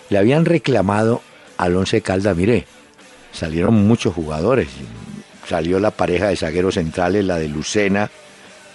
[0.09, 1.20] Le habían reclamado
[1.59, 2.66] al Once Caldas, mire,
[3.34, 4.68] salieron muchos jugadores.
[5.46, 8.10] Salió la pareja de zagueros centrales, la de Lucena,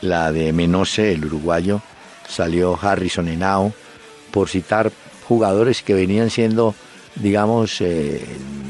[0.01, 1.81] la de Menose, el uruguayo,
[2.27, 3.73] salió Harrison Henao,
[4.31, 4.91] por citar
[5.27, 6.75] jugadores que venían siendo,
[7.15, 8.23] digamos, eh,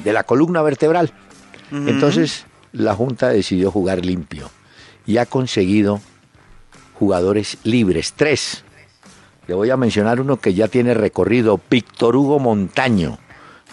[0.04, 1.12] de la columna vertebral.
[1.72, 4.50] Entonces la Junta decidió jugar limpio
[5.06, 6.02] y ha conseguido
[6.96, 8.64] jugadores libres, tres.
[9.48, 13.20] Le voy a mencionar uno que ya tiene recorrido, Víctor Hugo Montaño.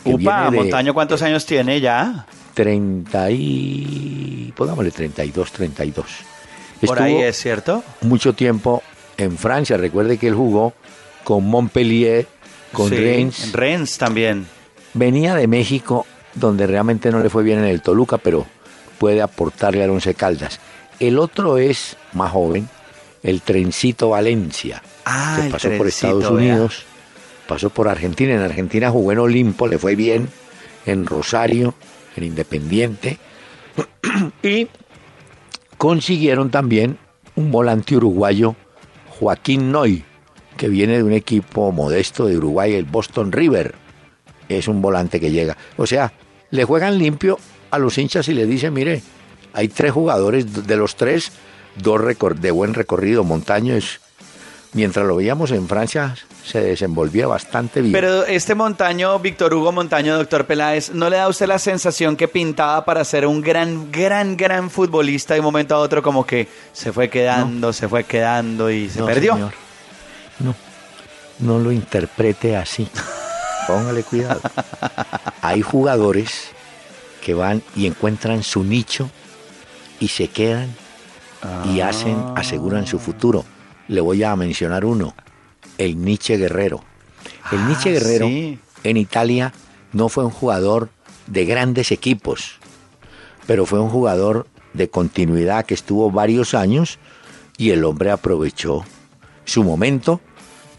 [0.06, 2.26] Que Upa, viene de Montaño, ¿cuántos años tiene ya?
[2.54, 4.52] 30 y...
[4.56, 6.06] pongámosle 32, 32.
[6.86, 7.82] Por ahí es, ¿cierto?
[8.02, 8.82] mucho tiempo
[9.16, 9.76] en Francia.
[9.76, 10.74] Recuerde que él jugó
[11.24, 12.26] con Montpellier,
[12.72, 14.46] con Sí, Rennes también.
[14.94, 18.46] Venía de México, donde realmente no le fue bien en el Toluca, pero
[18.98, 20.60] puede aportarle al Once Caldas.
[20.98, 22.68] El otro es más joven,
[23.22, 26.68] el Trencito Valencia, Ah, que pasó por Trencito, Estados vea.
[27.46, 28.34] Pasó por Argentina.
[28.34, 30.28] En Argentina jugó en Olimpo, le fue bien,
[30.84, 31.74] en Rosario,
[32.16, 33.18] en Independiente.
[34.42, 34.68] y
[35.78, 36.98] consiguieron también
[37.34, 38.56] un volante uruguayo,
[39.08, 40.04] Joaquín Noy,
[40.56, 43.74] que viene de un equipo modesto de Uruguay, el Boston River.
[44.48, 45.56] Es un volante que llega.
[45.76, 46.12] O sea,
[46.50, 47.38] le juegan limpio
[47.70, 49.02] a los hinchas y le dicen, mire,
[49.52, 51.32] hay tres jugadores, de los tres,
[51.76, 52.00] dos
[52.40, 53.24] de buen recorrido.
[53.24, 54.00] Montaño es,
[54.76, 57.92] mientras lo veíamos en Francia, se desenvolvía bastante bien.
[57.92, 62.14] Pero este Montaño, Víctor Hugo Montaño, doctor Peláez, ¿no le da a usted la sensación
[62.16, 66.24] que pintaba para ser un gran, gran, gran futbolista de un momento a otro como
[66.24, 69.32] que se fue quedando, se fue quedando y se No, perdió?
[69.32, 69.52] señor.
[70.38, 70.54] No,
[71.40, 72.86] no lo interprete así.
[73.66, 74.40] Póngale cuidado.
[75.42, 76.50] Hay jugadores
[77.24, 79.10] que van y encuentran su nicho
[79.98, 80.68] y se quedan
[81.72, 83.44] y hacen, aseguran su futuro.
[83.88, 85.14] Le voy a mencionar uno,
[85.78, 86.82] el Nietzsche Guerrero.
[87.52, 88.58] El Ah, Nietzsche Guerrero sí.
[88.84, 89.52] en Italia
[89.92, 90.90] no fue un jugador
[91.26, 92.58] de grandes equipos,
[93.46, 96.98] pero fue un jugador de continuidad que estuvo varios años
[97.56, 98.84] y el hombre aprovechó
[99.44, 100.20] su momento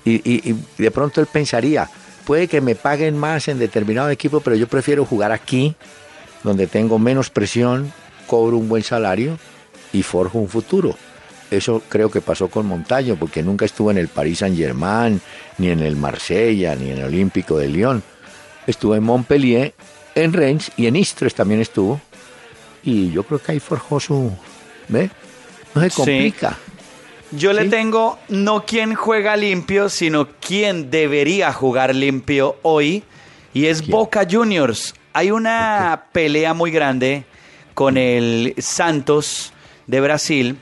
[0.05, 1.89] y, y- y de pronto él pensaría,
[2.25, 5.75] puede que me paguen más en determinado equipo, pero yo prefiero jugar aquí,
[6.43, 7.91] donde tengo menos presión,
[8.27, 9.37] cobro un buen salario
[9.93, 10.95] y forjo un futuro.
[11.49, 15.21] Eso creo que pasó con Montaño, porque nunca estuvo en el Paris Saint Germain,
[15.57, 18.03] ni en el Marsella, ni en el Olímpico de Lyon.
[18.65, 19.73] Estuvo en Montpellier,
[20.15, 22.01] en Rennes y en Istres también estuvo.
[22.83, 24.31] Y yo creo que ahí forjó su...
[24.89, 25.09] ¿Ve?
[25.73, 25.95] No se Sí.
[25.95, 26.57] complica.
[27.31, 33.03] Yo le tengo no quién juega limpio, sino quién debería jugar limpio hoy,
[33.53, 33.91] y es ¿Quién?
[33.91, 34.93] Boca Juniors.
[35.11, 37.25] Hay una pelea muy grande
[37.73, 39.51] con el Santos
[39.87, 40.57] de Brasil,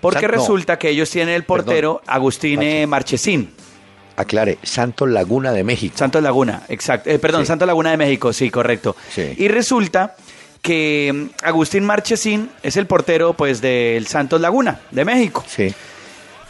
[0.00, 0.36] porque San- no.
[0.38, 3.50] resulta que ellos tienen el portero Agustine Marchesín.
[4.16, 5.96] Aclare, Santos Laguna de México.
[5.96, 7.08] Santos Laguna, exacto.
[7.08, 7.46] Eh, perdón, Sí.
[7.46, 8.96] Santos Laguna de México, sí, correcto.
[9.14, 9.34] Sí.
[9.38, 10.16] Y resulta
[10.60, 15.44] que mm, Agustín Marchesín es el portero pues del Santos Laguna de México.
[15.46, 15.72] Sí.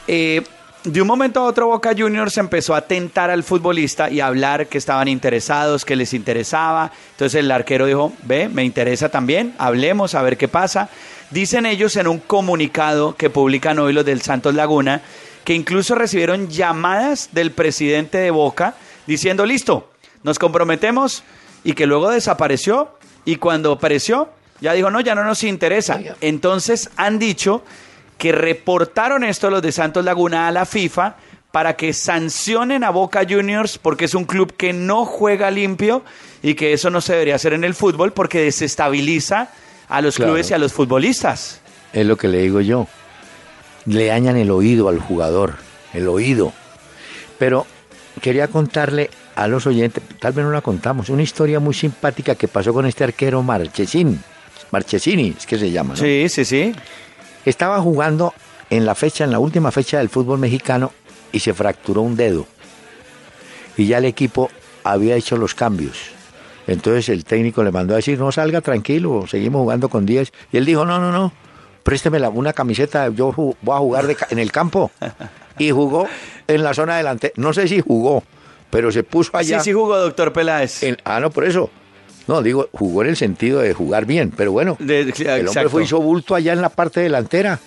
[0.06, 0.42] Eh,
[0.84, 4.68] de un momento a otro Boca Juniors empezó a tentar al futbolista y a hablar
[4.68, 6.90] que estaban interesados, que les interesaba.
[7.10, 10.88] Entonces el arquero dijo, ve, me interesa también, hablemos a ver qué pasa.
[11.30, 15.02] Dicen ellos en un comunicado que publican hoy los del Santos Laguna,
[15.44, 18.74] que incluso recibieron llamadas del presidente de Boca
[19.06, 19.90] diciendo, listo,
[20.22, 21.22] nos comprometemos
[21.64, 26.00] y que luego desapareció y cuando apareció ya dijo, no, ya no nos interesa.
[26.20, 27.62] Entonces han dicho
[28.16, 31.16] que reportaron esto los de Santos Laguna a la FIFA
[31.52, 36.02] para que sancionen a Boca Juniors porque es un club que no juega limpio
[36.42, 39.50] y que eso no se debería hacer en el fútbol porque desestabiliza
[39.88, 40.32] a los Claro.
[40.32, 41.60] clubes y a los futbolistas.
[41.92, 42.86] Es lo que le digo yo.
[43.86, 45.54] Le dañan el oído al jugador,
[45.94, 46.52] el oído.
[47.38, 47.66] Pero
[48.20, 52.48] quería contarle a los oyentes, tal vez no la contamos, una historia muy simpática que
[52.48, 54.22] pasó con este arquero Marchesín.
[54.72, 56.00] Marchesini, es que se llama, ¿no?
[56.00, 56.74] Sí, sí, sí.
[57.44, 58.34] Estaba jugando
[58.68, 60.92] en la fecha, en la última fecha del fútbol mexicano
[61.32, 62.46] y se fracturó un dedo.
[63.76, 64.50] Y ya el equipo
[64.84, 65.96] había hecho los cambios.
[66.68, 70.32] Entonces el técnico le mandó a decir, no salga tranquilo, seguimos jugando con 10.
[70.52, 71.32] Y él dijo, no, no, no,
[71.82, 74.90] présteme una camiseta, yo voy a jugar de ca- en el campo.
[75.58, 76.06] Y jugó
[76.46, 77.32] en la zona delante.
[77.36, 78.22] No sé si jugó,
[78.70, 79.58] pero se puso allá.
[79.58, 80.82] Sí, sí jugó doctor Peláez.
[80.84, 81.70] en- ah, no, por eso.
[82.28, 85.82] No, digo, jugó en el sentido de jugar bien, pero bueno, De- el hombre fue
[85.84, 87.58] hizo bulto allá en la parte delantera.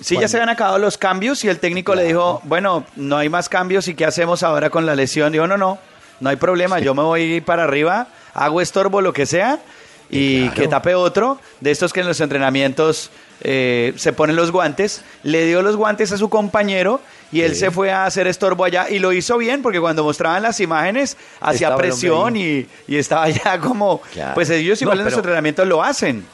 [0.00, 3.28] Sí, ya se habían acabado los cambios y el técnico le dijo, bueno, no hay
[3.28, 5.30] más cambios y ¿qué hacemos ahora con la lesión?
[5.30, 5.78] Dijo, no, no,
[6.18, 9.58] no hay problema, yo me voy para arriba, hago estorbo, lo que sea,
[10.10, 10.54] y Claro.
[10.54, 13.10] que tape otro, de estos que en los entrenamientos
[13.42, 17.00] eh, se ponen los guantes, le dio los guantes a su compañero
[17.32, 17.60] y él Sí.
[17.60, 21.16] se fue a hacer estorbo allá y lo hizo bien porque cuando mostraban las imágenes
[21.40, 24.34] hacía presión y, y estaba ya como, Claro.
[24.34, 26.24] pues ellos No, igual en los entrenamientos lo hacen.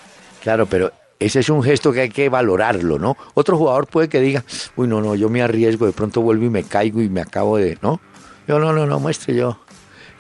[0.43, 3.17] Claro, pero ese es un gesto que hay que valorarlo, ¿no?
[3.35, 6.51] Otro jugador puede que diga, uy, no, no, yo me arriesgo, de pronto vuelvo y
[6.51, 8.01] me caigo y me acabo de, ¿no?
[8.49, 9.61] Yo, no, no, no, muestre yo.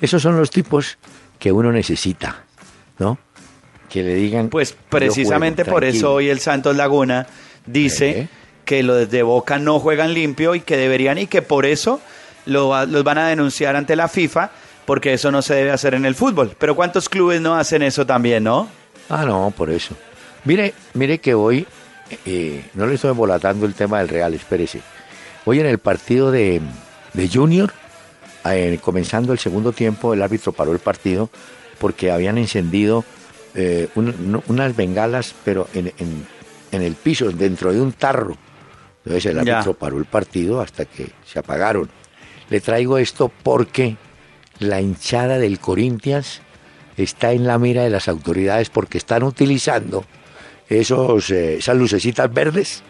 [0.01, 0.99] Esos son los tipos
[1.39, 2.45] que uno necesita,
[2.99, 3.19] ¿no?
[3.89, 4.49] Que le digan...
[4.49, 6.13] Pues "Yo precisamente juego, por eso tranquilo".
[6.15, 7.27] hoy el Santos Laguna
[7.67, 8.29] dice Eh.
[8.65, 12.01] que los de Boca no juegan limpio y que deberían y que por eso
[12.47, 14.51] lo los van a denunciar ante la FIFA
[14.87, 16.55] porque eso no se debe hacer en el fútbol.
[16.59, 18.69] Pero ¿cuántos clubes no hacen eso también, no?
[19.09, 19.97] Ah, no, por eso.
[20.45, 21.67] Mire, mire que hoy,
[22.25, 24.81] eh, no le estoy embolatando el tema del Real, espérese.
[25.45, 26.61] Hoy en el partido de,
[27.15, 27.73] de Junior,
[28.55, 31.31] eh, comenzando el segundo tiempo, el árbitro paró el partido
[31.79, 33.05] porque habían encendido
[33.59, 36.27] eh, un- unas bengalas, pero en, en-
[36.73, 38.37] en el piso, dentro de un tarro.
[39.05, 39.55] Entonces el Ya.
[39.55, 41.89] árbitro paró el partido hasta que se apagaron.
[42.51, 43.97] Le traigo esto porque
[44.59, 46.43] la hinchada del Corinthians
[46.99, 50.05] está en la mira de las autoridades porque están utilizando
[50.69, 52.83] esos, eh, esas lucecitas verdes.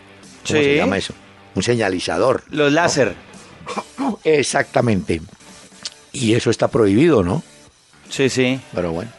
[0.47, 0.65] ¿Cómo Sí.
[0.65, 1.15] se llama eso?
[1.55, 2.43] Un señalizador.
[2.51, 3.15] Los láser.
[4.25, 5.21] Exactamente.
[6.17, 7.43] Y eso está prohibido, ¿no?
[8.09, 8.61] Sí, sí.
[8.75, 9.11] Pero bueno.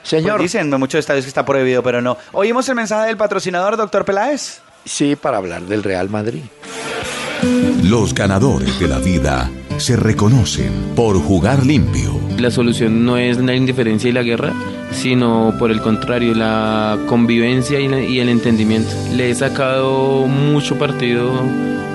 [0.00, 2.16] Pues Señor, dicen en muchos estadios que está prohibido, pero no.
[2.32, 4.60] ¿Oímos el mensaje del patrocinador, doctor Peláez?
[4.84, 6.42] sí, para hablar del Real Madrid.
[7.82, 12.18] Los ganadores de la vida se reconocen por jugar limpio.
[12.38, 14.52] La solución no es la indiferencia y la guerra,
[14.92, 18.90] sino por el contrario, la convivencia y, la- y el entendimiento.
[19.14, 21.30] Le he sacado mucho partido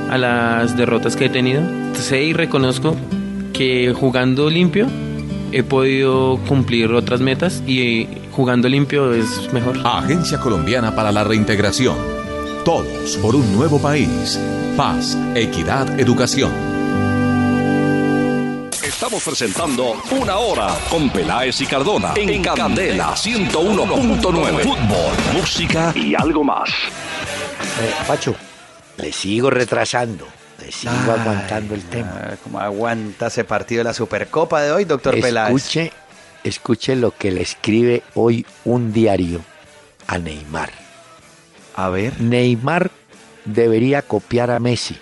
[0.09, 1.61] a las derrotas que he tenido.
[1.93, 2.95] Sé y reconozco
[3.59, 4.87] que jugando limpio
[5.51, 9.77] he podido cumplir otras metas y jugando limpio es mejor.
[9.83, 11.97] Agencia Colombiana para la Reintegración.
[12.63, 14.39] Todos por un nuevo país.
[14.77, 16.53] Paz, equidad, educación.
[18.81, 24.59] Estamos presentando Una Hora con Peláez y Cardona en Candela 101.9.
[24.61, 26.69] Fútbol, música y algo más.
[26.69, 28.33] Eh, Pacho,
[28.95, 30.38] le sigo retrasando.
[30.59, 32.37] Le sigo aguantando el tema.
[32.43, 35.55] ¿Cómo aguanta ese partido de la Supercopa de hoy, doctor Peláez?
[35.55, 35.93] Escuche,
[36.43, 39.41] escuche lo que le escribe hoy un diario
[40.07, 40.71] a Neymar.
[41.75, 42.19] A ver.
[42.19, 42.91] Neymar
[43.45, 44.97] debería copiar a Messi,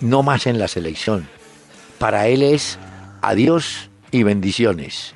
[0.00, 1.28] no más en la selección.
[1.98, 2.78] Para él es
[3.22, 5.14] adiós y bendiciones.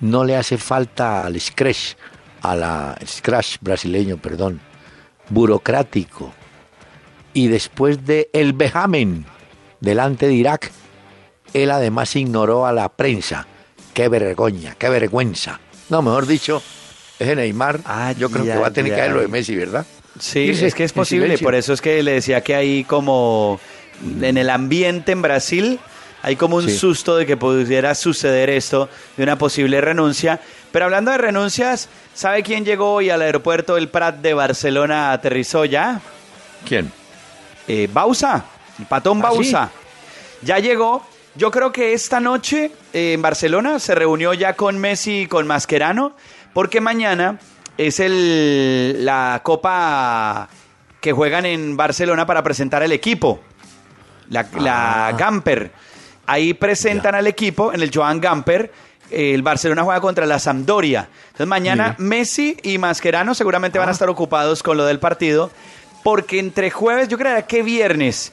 [0.00, 1.94] No le hace falta al scratch,
[2.40, 4.60] a la scratch brasileño, perdón,
[5.28, 6.32] burocrático.
[7.34, 9.24] Y después de el vejamen
[9.80, 10.70] delante de Irak,
[11.54, 13.46] él además ignoró a la prensa.
[13.94, 15.60] Qué vergüenza, qué vergüenza.
[15.88, 16.62] No, mejor dicho,
[17.18, 19.28] ese Neymar, Ay, yo creo que va a tener que hacer lo de.
[19.28, 19.84] Messi, ¿verdad?
[20.18, 23.58] Sí, Irse es que es posible, por eso es que le decía que hay como
[24.20, 25.78] en el ambiente en Brasil
[26.24, 26.76] hay como un Sí.
[26.78, 30.38] susto de que pudiera suceder esto de una posible renuncia.
[30.70, 35.64] Pero hablando de renuncias, ¿sabe quién llegó hoy al aeropuerto del Prat de Barcelona aterrizó
[35.64, 36.00] ya?
[36.68, 36.92] ¿Quién?
[37.68, 38.44] Eh, Bausa,
[38.78, 39.70] el patón ¿Ah, Bausa.
[40.42, 41.04] Ya llegó.
[41.34, 45.46] Yo creo que esta noche eh, en Barcelona se reunió ya con Messi y con
[45.46, 46.14] Mascherano,
[46.52, 47.38] porque mañana
[47.78, 50.48] es el, la copa
[51.00, 53.40] que juegan en Barcelona para presentar el equipo,
[54.28, 55.12] la, la Ah.
[55.12, 55.72] Gamper.
[56.26, 58.70] Ahí presentan al equipo en el Joan Gamper.
[59.10, 61.08] El Barcelona juega contra la Sampdoria.
[61.26, 65.50] Entonces mañana Messi y Mascherano seguramente van a estar ocupados con lo del partido,
[66.02, 68.32] porque entre jueves, yo creería que viernes,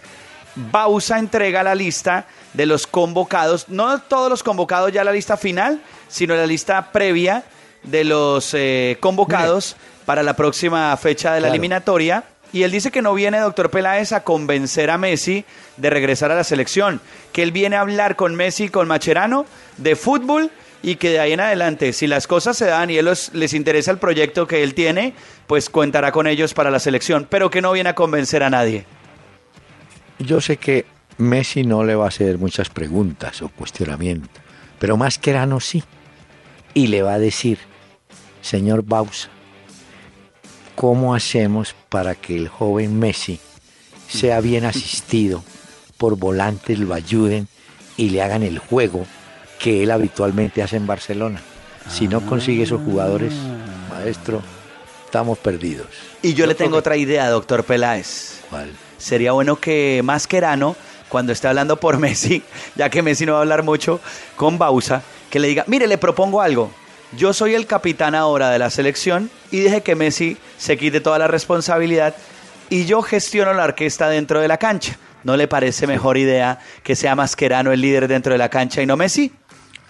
[0.56, 5.82] Bausa entrega la lista de los convocados, no todos los convocados ya la lista final,
[6.08, 7.44] sino la lista previa
[7.84, 11.54] de los eh, convocados para la próxima fecha de la Claro.
[11.54, 12.24] eliminatoria.
[12.52, 15.46] Y él dice que no viene, doctor Peláez, a convencer a Messi
[15.78, 17.00] de regresar a la selección,
[17.32, 19.46] que él viene a hablar con Messi y con Macherano
[19.78, 20.50] de fútbol
[20.82, 23.92] y que de ahí en adelante, si las cosas se dan y los- les interesa
[23.92, 25.14] el proyecto que él tiene,
[25.48, 28.86] pues contará con ellos para la selección, pero que no viene a convencer a nadie.
[30.20, 30.86] Yo sé que
[31.18, 34.30] Messi no le va a hacer muchas preguntas o cuestionamientos,
[34.80, 35.84] pero Mascherano sí.
[36.74, 37.58] Y le va a decir,
[38.42, 39.30] señor Bausa,
[40.76, 43.40] ¿cómo hacemos para que el joven Messi
[44.08, 45.44] sea bien asistido
[45.98, 47.48] por volantes, lo ayuden
[47.98, 49.06] y le hagan el juego
[49.60, 51.42] que él habitualmente hace en Barcelona?
[51.90, 53.34] Si no consigue esos jugadores,
[53.90, 54.42] maestro,
[55.06, 55.88] estamos perdidos.
[56.22, 58.42] Y yo le tengo que- otra idea, doctor Peláez.
[58.50, 58.72] ¿Cuál?
[58.98, 60.76] Sería bueno que Mascherano,
[61.10, 62.44] cuando esté hablando por Messi,
[62.76, 64.00] ya que Messi no va a hablar mucho,
[64.36, 66.72] con Bausa, que le diga, mire, le propongo algo.
[67.18, 71.18] Yo soy el capitán ahora de la selección y deje que Messi se quite toda
[71.18, 72.14] la responsabilidad
[72.70, 74.96] y yo gestiono la orquesta dentro de la cancha.
[75.24, 78.86] ¿No le parece mejor idea que sea Mascherano el líder dentro de la cancha y
[78.86, 79.32] no Messi?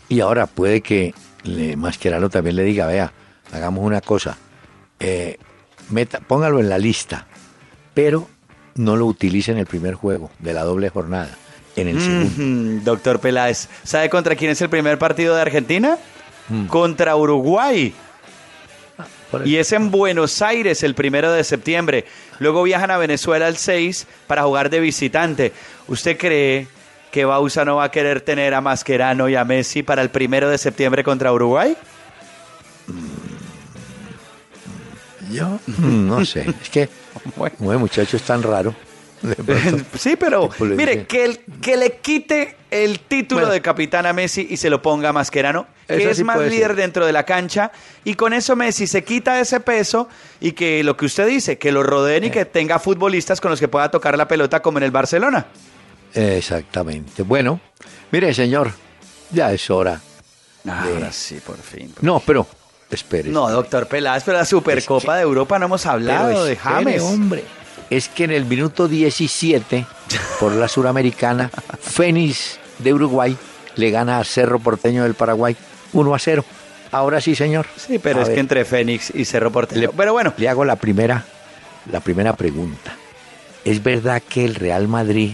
[0.10, 3.12] Y ahora puede que le, Mascherano también le diga, vea,
[3.54, 4.38] hagamos una cosa.
[5.00, 5.38] eh,
[5.90, 7.28] meta, póngalo en la lista,
[7.94, 8.28] pero
[8.76, 11.36] no lo utilice en el primer juego de la doble jornada,
[11.76, 12.32] en el segundo.
[12.38, 15.98] Mm, Doctor Peláez, ¿sabe contra quién es el primer partido de Argentina?
[16.68, 17.94] Contra Uruguay.
[19.30, 22.06] Por Y es en Buenos Aires el primero de septiembre.
[22.40, 25.54] Luego viajan a Venezuela el 6 para jugar de visitante.
[25.88, 26.68] ¿Usted cree
[27.12, 30.50] que Bausa no va a querer tener a Mascherano y a Messi para el primero
[30.50, 31.76] de septiembre contra Uruguay?
[35.32, 36.90] Yo no sé, es que
[37.36, 37.80] Bueno.
[37.80, 38.74] muchacho es tan raro.
[39.98, 43.54] Sí, pero mire, que, el- que le quite el título Bueno.
[43.54, 46.68] de capitán a Messi y se lo ponga a Mascherano, que es sí más líder
[46.68, 46.76] ser.
[46.78, 47.72] dentro de la cancha,
[48.06, 50.08] y con eso Messi se quita ese peso
[50.40, 52.32] y que lo que usted dice, que lo rodeen y Eh.
[52.32, 55.48] que tenga futbolistas con los que pueda tocar la pelota como en el Barcelona.
[56.14, 57.24] Exactamente.
[57.24, 57.60] Bueno,
[58.12, 58.72] mire, señor,
[59.32, 60.00] ya es hora.
[60.68, 61.94] Ahora sí, por fin.
[62.02, 62.46] No, pero
[62.92, 63.30] espere.
[63.30, 67.02] No, doctor Peláez, pero la Supercopa de Europa no hemos hablado de James.
[67.02, 67.44] hombre.
[67.90, 69.86] Es que en el minuto 17,
[70.40, 71.50] por la Suramericana,
[71.82, 73.36] Fénix de Uruguay
[73.76, 75.56] le gana a Cerro Porteño del Paraguay
[75.94, 76.46] 1 a 0.
[76.92, 77.66] Ahora sí, señor.
[77.78, 79.92] Sí, pero A es que entre Fénix y Cerro Porteño.
[79.96, 81.26] Pero bueno, Le hago la primera,
[81.92, 82.96] la primera pregunta.
[83.66, 85.34] ¿Es verdad que el Real Madrid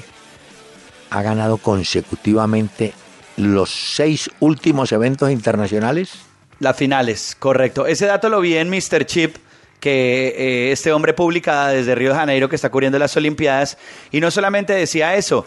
[1.16, 2.94] ha ganado consecutivamente
[3.38, 6.12] los seis últimos eventos internacionales?
[6.60, 7.86] Las finales, correcto.
[7.86, 9.06] Ese dato lo vi en Mr.
[9.06, 9.38] Chip,
[9.80, 13.78] que eh, este hombre publica desde Río de Janeiro, que está cubriendo las Olimpiadas,
[14.12, 15.46] y no solamente decía eso,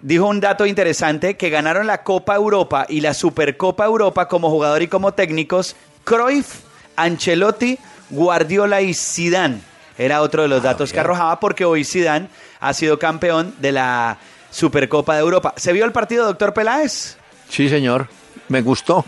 [0.00, 4.80] dijo un dato interesante, que ganaron la Copa Europa y la Supercopa Europa como jugador
[4.80, 6.60] y como técnicos, Cruyff,
[6.96, 9.60] Ancelotti, Guardiola y Zidane.
[9.98, 12.28] Era otro de los datos que arrojaba porque hoy Zidane
[12.60, 14.18] ha sido campeón de la
[14.52, 15.54] Supercopa de Europa.
[15.56, 17.16] ¿Se vio el partido, doctor Peláez?
[17.48, 18.06] Sí, señor.
[18.48, 19.04] Me gustó.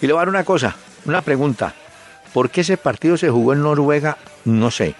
[0.00, 0.74] Y le voy a dar una cosa,
[1.04, 1.74] una pregunta.
[2.32, 4.16] ¿Por qué ese partido se jugó en Noruega?
[4.44, 4.94] No sé.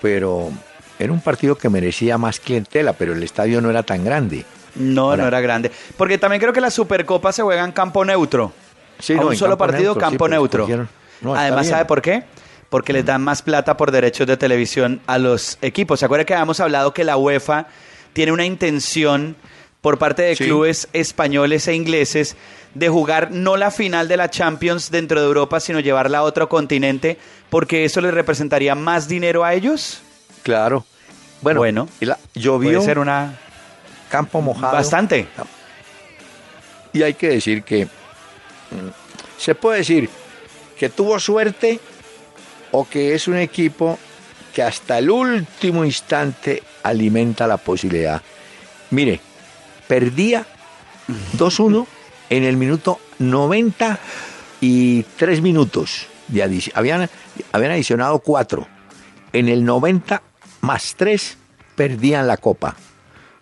[0.00, 0.50] Pero
[0.98, 4.44] era un partido que merecía más clientela, pero el estadio no era tan grande.
[4.76, 5.70] No, Ahora- no era grande.
[5.96, 8.52] Porque también creo que la Supercopa se juega en campo neutro.
[9.00, 10.68] Sí, a no, un solo campo partido, neutro, campo neutro.
[11.22, 11.66] no, Además.
[11.66, 12.22] ¿sabe por qué?
[12.68, 15.98] Porque les dan más plata por derechos de televisión a los equipos.
[15.98, 17.66] ¿Se acuerda que habíamos hablado que la UEFA
[18.12, 19.36] tiene una intención
[19.80, 20.44] por parte de Sí.
[20.44, 22.36] clubes españoles e ingleses
[22.74, 26.48] de jugar no la final de la Champions dentro de Europa, sino llevarla a otro
[26.48, 30.02] continente, porque eso les representaría más dinero a ellos?
[30.42, 30.84] Claro.
[31.40, 33.38] Bueno, Bueno, y la- llovió, Puede ser una...
[34.10, 34.74] campo mojado.
[34.74, 35.26] Bastante.
[36.92, 37.88] Y hay que decir que mm,
[39.38, 40.08] se puede decir
[40.78, 41.80] que tuvo suerte
[42.72, 43.98] o que es un equipo
[44.54, 48.22] que hasta el último instante alimenta la posibilidad.
[48.90, 49.20] Mire,
[49.88, 50.46] perdía
[51.36, 51.86] 2-1
[52.30, 53.98] en el minuto 90
[54.60, 56.06] y 3 minutos.
[56.28, 57.08] De adic- habían,
[57.52, 58.66] habían adicionado 4.
[59.32, 60.22] En el 90
[60.60, 61.36] más 3
[61.76, 62.76] perdían la copa.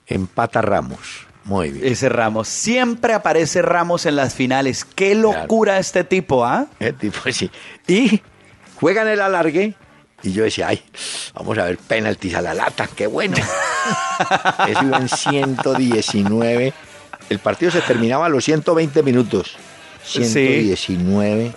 [0.07, 1.27] Empata Ramos.
[1.45, 1.87] Muy bien.
[1.93, 2.49] Ese Ramos.
[2.49, 4.85] Siempre aparece Ramos en las finales.
[4.85, 6.67] Qué locura este tipo, ¿ah?
[6.79, 7.51] El tipo sí.
[7.87, 8.21] Y
[8.77, 9.75] juegan el alargue.
[10.23, 10.83] Y yo decía, ay,
[11.35, 13.37] vamos a ver penaltis a la lata, qué bueno.
[14.69, 16.73] Eso iba en 119.
[17.31, 19.57] El partido se terminaba a los 120 minutos.
[20.05, 20.25] Sí.
[20.25, 21.53] 119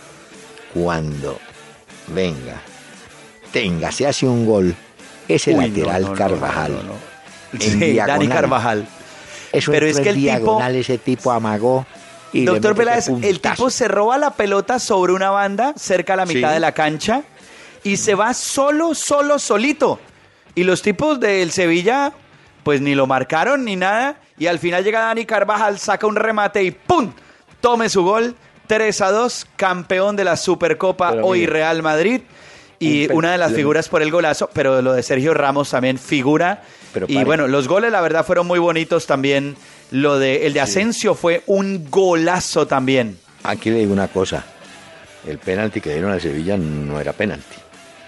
[0.74, 1.40] cuando
[2.08, 2.62] venga,
[3.52, 4.76] tenga, se hace un gol.
[5.28, 6.72] Ese Uy, lateral no, no, no, Carvajal.
[6.86, 6.94] no,
[7.54, 8.30] en Sí, Dani diagonal.
[8.30, 8.88] Carvajal.
[9.54, 11.86] Eso Pero es que el tipo- diagonal, ese tipo amagó.
[12.34, 16.26] y Doctor Peláez, el tipo se roba la pelota sobre una banda cerca a la
[16.26, 16.54] mitad Sí.
[16.54, 17.24] de la cancha
[17.84, 20.00] y se va solo, solo, solito.
[20.56, 22.14] Y los tipos del Sevilla,
[22.64, 24.18] pues ni lo marcaron ni nada.
[24.38, 27.14] Y al final llega Dani Carvajal, saca un remate y ¡pum!
[27.60, 28.36] Tome su gol.
[28.68, 32.22] 3 a 2, campeón de la Supercopa, Pero hoy Real Madrid.
[32.80, 36.64] Y una de las figuras por el golazo, pero lo de Sergio Ramos también figura.
[36.94, 39.56] Pero y bueno, los goles la verdad fueron muy bonitos también.
[39.92, 43.20] Lo de el de Asensio fue un golazo también.
[43.44, 44.44] Aquí le digo una cosa.
[45.28, 47.61] El penalti que dieron al Sevilla no era penalti.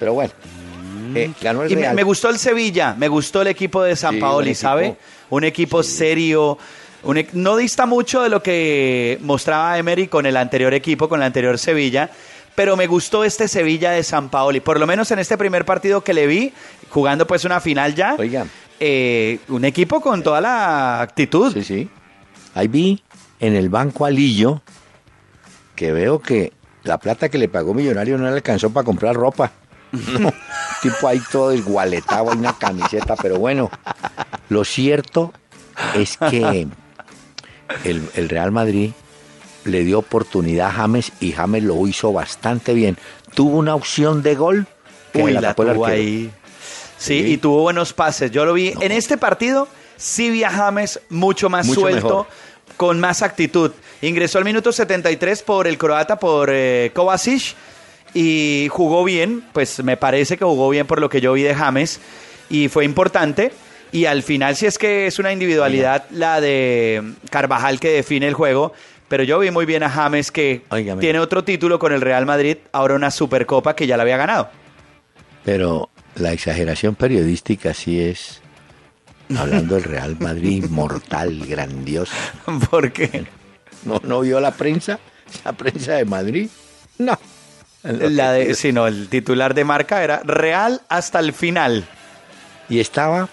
[0.04, 0.34] Pero bueno.
[1.16, 1.96] eh, ganó el Y me, Real.
[1.96, 4.98] me gustó el Sevilla, me gustó el equipo de San Sí, Paoli, ¿sabe?
[5.30, 6.58] Un equipo serio.
[7.04, 11.22] un e- no dista mucho de lo que mostraba Emery con el anterior equipo, con
[11.22, 12.10] el anterior Sevilla.
[12.56, 14.60] Pero me gustó este Sevilla de San Paoli.
[14.60, 16.52] Por lo menos en este primer partido que le vi,
[16.90, 18.16] jugando pues una final ya.
[18.20, 18.46] Oiga.
[18.80, 21.54] eh, un equipo con toda la actitud.
[21.54, 21.90] Sí, sí.
[22.56, 23.02] Ahí vi
[23.40, 24.62] en el banco Alillo
[25.76, 26.52] que veo que
[26.84, 29.52] la plata que le pagó Millonario no le alcanzó para comprar ropa.
[30.20, 30.34] No,
[30.82, 33.70] tipo ahí todo desgualetado, hay una camiseta, pero bueno,
[34.50, 35.32] lo cierto
[35.96, 36.68] es que
[37.84, 38.92] el, el Real Madrid
[39.66, 42.98] le dio oportunidad a James y James lo hizo bastante bien.
[43.34, 44.68] Tuvo una opción de gol,
[45.14, 46.32] Que Uy, la la tuvo ahí.
[46.98, 47.34] Sí, Sí.
[47.34, 48.32] y tuvo buenos pases.
[48.32, 48.74] Yo lo vi.
[48.82, 49.68] En este partido
[49.98, 52.28] sí vi a James mucho más Mucho suelto, mejor.
[52.78, 53.72] con más actitud.
[54.02, 57.56] Ingresó al minuto 73 por el croata, por eh, Kovacic,
[58.14, 59.44] y jugó bien.
[59.54, 62.00] Pues me parece que jugó bien por lo que yo vi de James.
[62.50, 63.52] Y fue importante.
[63.92, 68.34] Y al final, si es que es una individualidad la de Carvajal que define el
[68.34, 68.74] juego.
[69.08, 70.64] Pero yo vi muy bien a James que
[71.00, 74.50] tiene otro título con el Real Madrid, ahora una Supercopa que ya la había ganado.
[75.44, 78.42] Pero la exageración periodística sí es,
[79.38, 82.16] hablando del Real Madrid, mortal, grandiosa.
[82.72, 83.26] Porque
[83.86, 85.00] ¿No, ¿No vio la prensa?
[85.44, 86.50] ¿La prensa de Madrid?
[86.98, 87.18] No.
[87.84, 91.86] La de, sino el titular de marca era Real hasta el final.
[92.70, 93.28] Y estaba,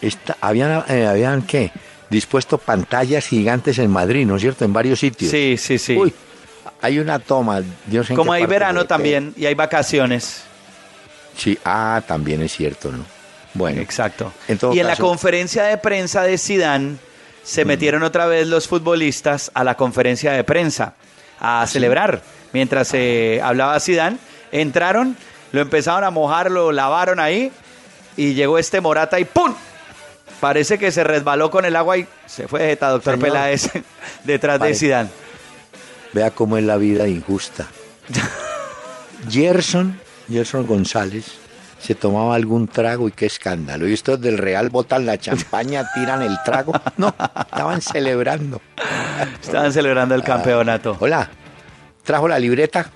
[0.00, 1.72] esta- habían, eh, habían, ¿qué?
[2.08, 4.64] Dispuesto pantallas gigantes en Madrid, ¿no es cierto?
[4.64, 5.30] En varios sitios.
[5.30, 5.96] Sí, sí, sí.
[5.96, 6.12] Uy,
[6.80, 10.42] hay una toma, Dios en Como hay verano también y hay vacaciones.
[11.36, 13.04] Sí, ah, también es cierto, ¿no?
[13.54, 14.32] Bueno, Exacto.
[14.48, 16.98] En y en la conferencia de prensa de Sidán
[17.42, 20.94] se metieron otra vez los futbolistas a la conferencia de prensa
[21.40, 22.22] ¿Ah, a celebrar.
[22.52, 24.18] Mientras se hablaba Sidán,
[24.50, 25.16] entraron,
[25.52, 27.50] lo empezaron a mojar, lo lavaron ahí
[28.16, 29.54] y llegó este Morata y ¡pum!
[30.40, 33.28] Parece que se resbaló con el agua y se fue jeta, doctor Señor.
[33.28, 33.70] Peláez,
[34.24, 35.10] detrás de Sidán.
[36.12, 37.68] vea cómo es la vida injusta.
[39.30, 41.26] Gerson, Gerson González,
[41.78, 43.88] se tomaba algún trago y qué escándalo.
[43.88, 46.72] Y estos del Real botan la champaña, tiran el trago.
[46.96, 47.14] No,
[47.50, 48.60] estaban celebrando.
[49.40, 50.96] Estaban celebrando el campeonato.
[51.00, 51.30] Hola,
[52.02, 52.90] trajo la libreta.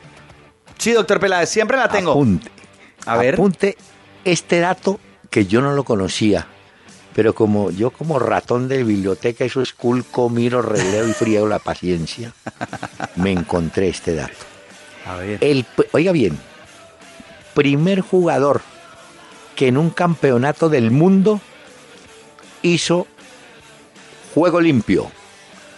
[0.78, 2.12] Sí, doctor Peláez, siempre la tengo.
[2.12, 2.50] Apunte.
[3.06, 3.34] A ver.
[3.34, 3.76] Apunte
[4.24, 5.00] este dato
[5.30, 6.46] que yo no lo conocía.
[7.14, 11.58] Pero como yo como ratón de biblioteca, eso es culco, miro, releo y friego la
[11.58, 12.32] paciencia,
[13.16, 14.34] me encontré este dato.
[15.06, 15.38] A ver.
[15.40, 16.38] El, oiga bien,
[17.54, 18.60] primer jugador
[19.54, 21.40] que en un campeonato del mundo
[22.60, 23.06] hizo
[24.34, 25.10] juego limpio.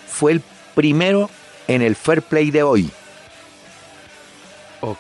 [0.09, 0.43] Fue el
[0.75, 1.31] primero
[1.69, 2.91] en el fair play de hoy.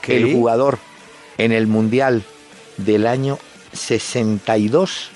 [0.06, 0.78] El jugador
[1.38, 2.22] en el mundial
[2.78, 3.38] del año
[3.72, 5.10] 62.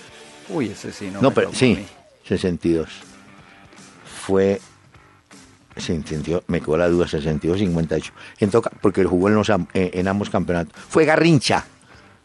[0.48, 1.20] Uy, ese sí no.
[1.20, 1.86] No, pero sí, mí.
[2.28, 2.88] 62.
[4.26, 4.60] Fue.
[5.76, 8.12] 62, me quedó la duda, 62, 58.
[8.40, 10.74] En todo ca- porque jugó en, los eh, en ambos campeonatos.
[10.88, 11.64] Fue Garrincha.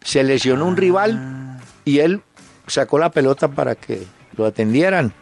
[0.03, 0.77] Se lesionó un Ah.
[0.77, 2.21] rival y él
[2.67, 4.03] sacó la pelota para que
[4.35, 5.13] lo atendieran.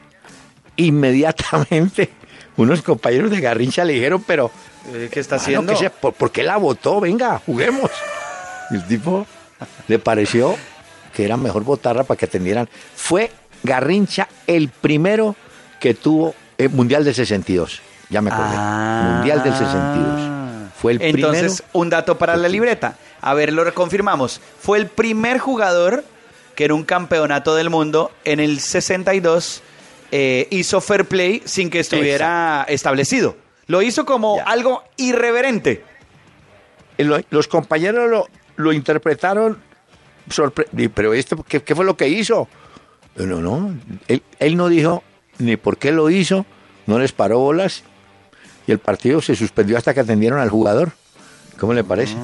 [0.76, 2.09] Inmediatamente,
[2.57, 4.49] unos compañeros de Garrincha le dijeron, pero.
[4.93, 5.73] Eh, ¿Qué está "Mano, haciendo?
[5.73, 6.99] ¿qué se- por, por qué la votó?
[6.99, 7.91] Venga, juguemos.
[8.71, 9.25] Y el tipo
[9.88, 10.55] le pareció
[11.13, 12.67] que era mejor votarla para que atendieran.
[12.95, 13.31] Fue
[13.63, 15.36] Garrincha el primero
[15.79, 17.81] que tuvo el Mundial del 62.
[18.09, 18.53] Ya me acordé.
[18.55, 19.11] Ah.
[19.15, 20.71] Mundial del 62.
[20.79, 21.69] Fue el Entonces, primero.
[21.73, 22.95] un dato para la libreta.
[23.21, 24.39] A ver, lo reconfirmamos.
[24.61, 26.03] Fue el primer jugador
[26.55, 29.61] que en un campeonato del mundo en el 62
[30.11, 33.36] eh, hizo fair play sin que estuviera establecido.
[33.68, 34.43] Lo hizo como Ya.
[34.43, 35.84] algo irreverente.
[36.97, 39.59] Lo- Los compañeros lo, lo interpretaron
[40.95, 42.47] pero esto ¿qué, qué fue lo que hizo?
[43.16, 43.76] No, no,
[44.07, 45.03] él, él no dijo
[45.38, 46.45] ni por qué lo hizo,
[46.88, 47.84] no les paró bolas
[48.66, 50.93] y el partido se suspendió hasta que atendieron al jugador.
[51.59, 52.16] ¿Cómo le parece?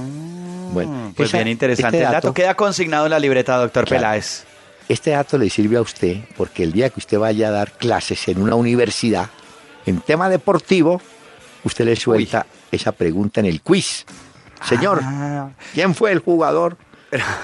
[0.73, 1.97] bueno, Pues esa- bien interesante.
[1.97, 3.99] este el dato queda consignado en la libreta, doctor Claro.
[4.01, 4.45] Peláez.
[4.89, 8.27] Este dato le sirve a usted porque el día que usted vaya a dar clases
[8.29, 9.29] en una universidad
[9.85, 11.01] en tema deportivo,
[11.63, 14.05] usted le suelta esa pregunta en el quiz.
[14.67, 15.49] Señor, Ah.
[15.73, 16.77] ¿quién fue el jugador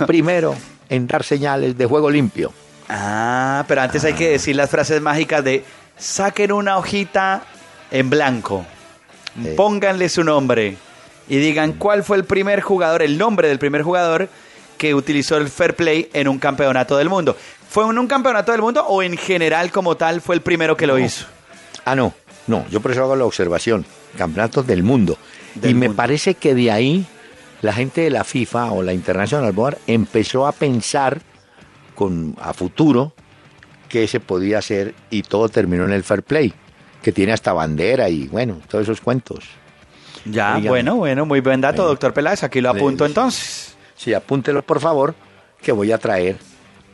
[0.06, 0.56] primero
[0.90, 2.54] en dar señales de juego limpio?
[2.90, 5.64] Ah, pero antes hay que decir las frases mágicas de
[5.98, 7.44] saquen una hojita
[7.92, 8.66] en blanco,
[9.42, 9.50] Sí.
[9.58, 10.78] pónganle su nombre
[11.28, 14.30] y digan cuál fue el primer jugador, el nombre del primer jugador
[14.78, 17.36] que utilizó el fair play en un campeonato del mundo.
[17.70, 20.88] ¿Fue en un campeonato del mundo o en general como tal fue el primero que
[20.88, 21.26] lo hizo?
[21.84, 22.14] Ah, no,
[22.48, 23.86] no, yo por eso hago la observación.
[24.18, 25.18] Campeonatos del mundo.
[25.56, 25.98] Del y me mundo.
[25.98, 27.06] parece que de ahí
[27.62, 31.20] la gente de la FIFA o la International Board empezó a pensar
[31.96, 33.14] con, a futuro
[33.90, 36.54] que se podía hacer y todo terminó en el fair play,
[37.02, 39.46] que tiene hasta bandera y bueno, todos esos cuentos.
[40.26, 40.70] Ya, Dígame.
[40.70, 41.90] bueno, bueno, muy buen dato, Bueno.
[41.90, 43.76] doctor Peláez, aquí lo apunto entonces.
[43.96, 45.16] Sí, apúntelo por favor,
[45.62, 46.38] que voy a traer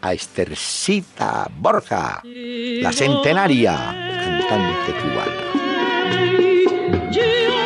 [0.01, 3.73] a Estercita Borja, la centenaria,
[4.23, 6.42] cantante cubana.
[6.83, 7.62] Yo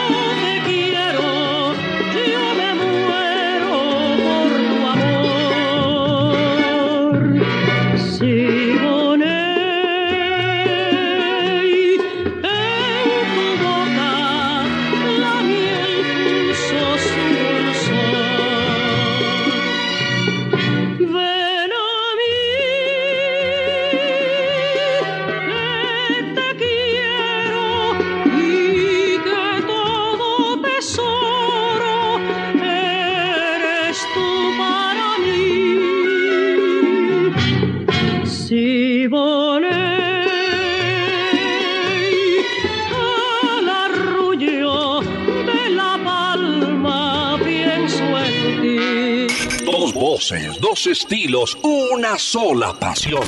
[50.60, 53.24] dos estilos, una sola pasión.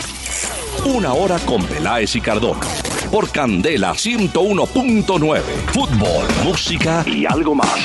[0.86, 2.66] Una hora con Peláez y Cardona.
[3.12, 5.42] Por Candela 101.9.
[5.72, 7.80] Fútbol, música y algo más.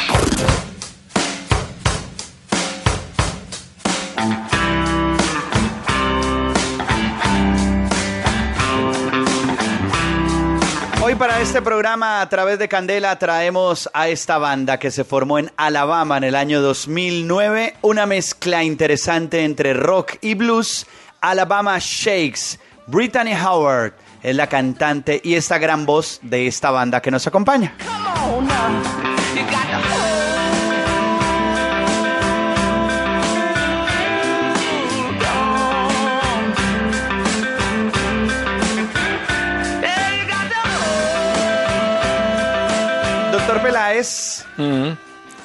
[11.19, 15.53] Para este programa a través de Candela traemos a esta banda que se formó en
[15.57, 20.87] Alabama en el año 2009, una mezcla interesante entre rock y blues,
[21.21, 22.59] Alabama Shakes.
[22.89, 27.75] Brittany Howard es la cantante y esta gran voz de esta banda que nos acompaña.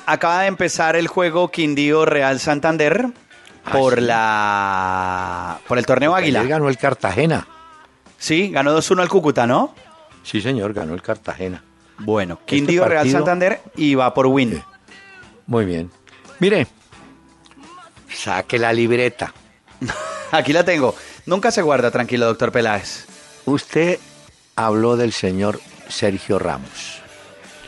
[0.05, 3.07] Acaba de empezar el juego Quindío Real Santander
[3.71, 6.43] por la por el torneo Águila.
[6.43, 7.47] Ganó el Cartagena.
[8.17, 9.73] Sí, ganó 2-1 al Cúcuta, ¿no?
[10.23, 11.63] Sí, señor, ganó el Cartagena.
[11.99, 14.63] Bueno, Quindío Real partido- Santander y va por win.
[15.47, 15.91] Muy bien.
[16.39, 16.67] Mire,
[18.13, 19.33] saque la libreta.
[20.31, 20.95] Aquí la tengo.
[21.25, 23.05] Nunca se guarda, tranquilo, doctor Peláez.
[23.45, 23.99] Usted
[24.55, 26.98] habló del señor Sergio Ramos.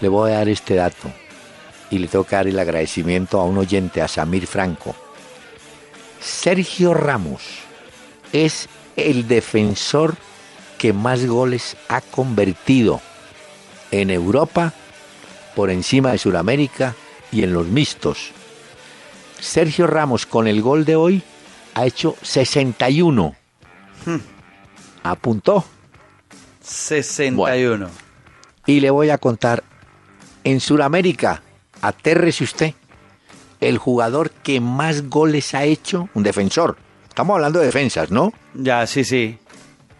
[0.01, 1.11] Le voy a dar este dato
[1.89, 4.95] y le tengo que dar el agradecimiento a un oyente, a Samir Franco.
[6.19, 7.41] Sergio Ramos
[8.33, 10.15] es el defensor
[10.77, 13.01] que más goles ha convertido
[13.91, 14.73] en Europa
[15.55, 16.95] por encima de Sudamérica
[17.31, 18.31] y en los mixtos.
[19.39, 21.23] Sergio Ramos con el gol de hoy
[21.73, 23.35] ha hecho 61.
[25.03, 25.65] Apuntó.
[26.61, 27.89] 61.
[28.65, 29.63] Y le voy a contar,
[30.43, 31.41] en Sudamérica,
[31.81, 32.73] atérrese usted,
[33.59, 36.77] el jugador que más goles ha hecho, un defensor.
[37.07, 38.33] Estamos hablando de defensas, ¿no?
[38.53, 39.37] Ya, sí, sí.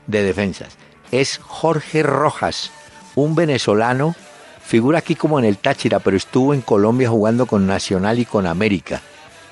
[0.08, 0.78] De defensas.
[1.12, 2.72] Es Jorge Rojas,
[3.16, 4.16] un venezolano,
[4.64, 8.48] figura aquí como en el Táchira, pero estuvo en Colombia jugando con Nacional y con
[8.48, 9.02] América.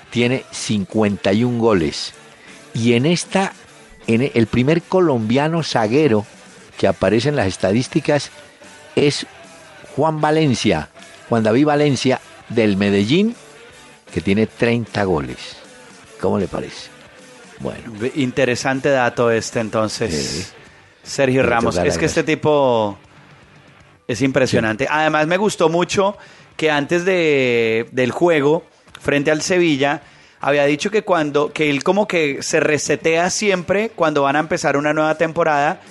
[0.09, 2.13] Tiene 51 goles.
[2.73, 3.53] Y en esta,
[4.07, 6.25] en el primer colombiano zaguero
[6.77, 8.31] que aparece en las estadísticas
[8.95, 9.27] es
[9.99, 10.87] Juan Valencia,
[11.27, 13.35] Juan David Valencia del Medellín,
[14.13, 15.57] que tiene 30 goles.
[16.21, 16.87] ¿Cómo le parece?
[17.59, 20.13] Bueno, Interesante dato este entonces.
[20.15, 20.53] Sí.
[21.03, 21.75] Sergio Ramos.
[21.79, 22.97] Es que este tipo
[24.07, 24.87] es impresionante.
[24.89, 26.17] Además me gustó mucho
[26.55, 28.63] que antes de, del juego,
[29.01, 30.01] frente al Sevilla,
[30.39, 34.77] había dicho que cuando, que él como que se resetea siempre cuando van a empezar
[34.77, 35.81] una nueva temporada,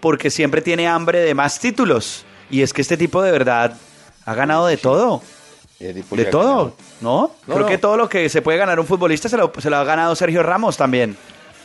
[0.00, 2.25] porque siempre tiene hambre de más títulos.
[2.50, 3.76] Y es que este tipo de verdad
[4.24, 5.22] ha ganado de todo.
[5.78, 7.32] De todo, ¿no?
[7.46, 7.66] No, Creo no.
[7.66, 10.14] que todo lo que se puede ganar un futbolista se lo, se lo ha ganado
[10.16, 11.16] Sergio Ramos también.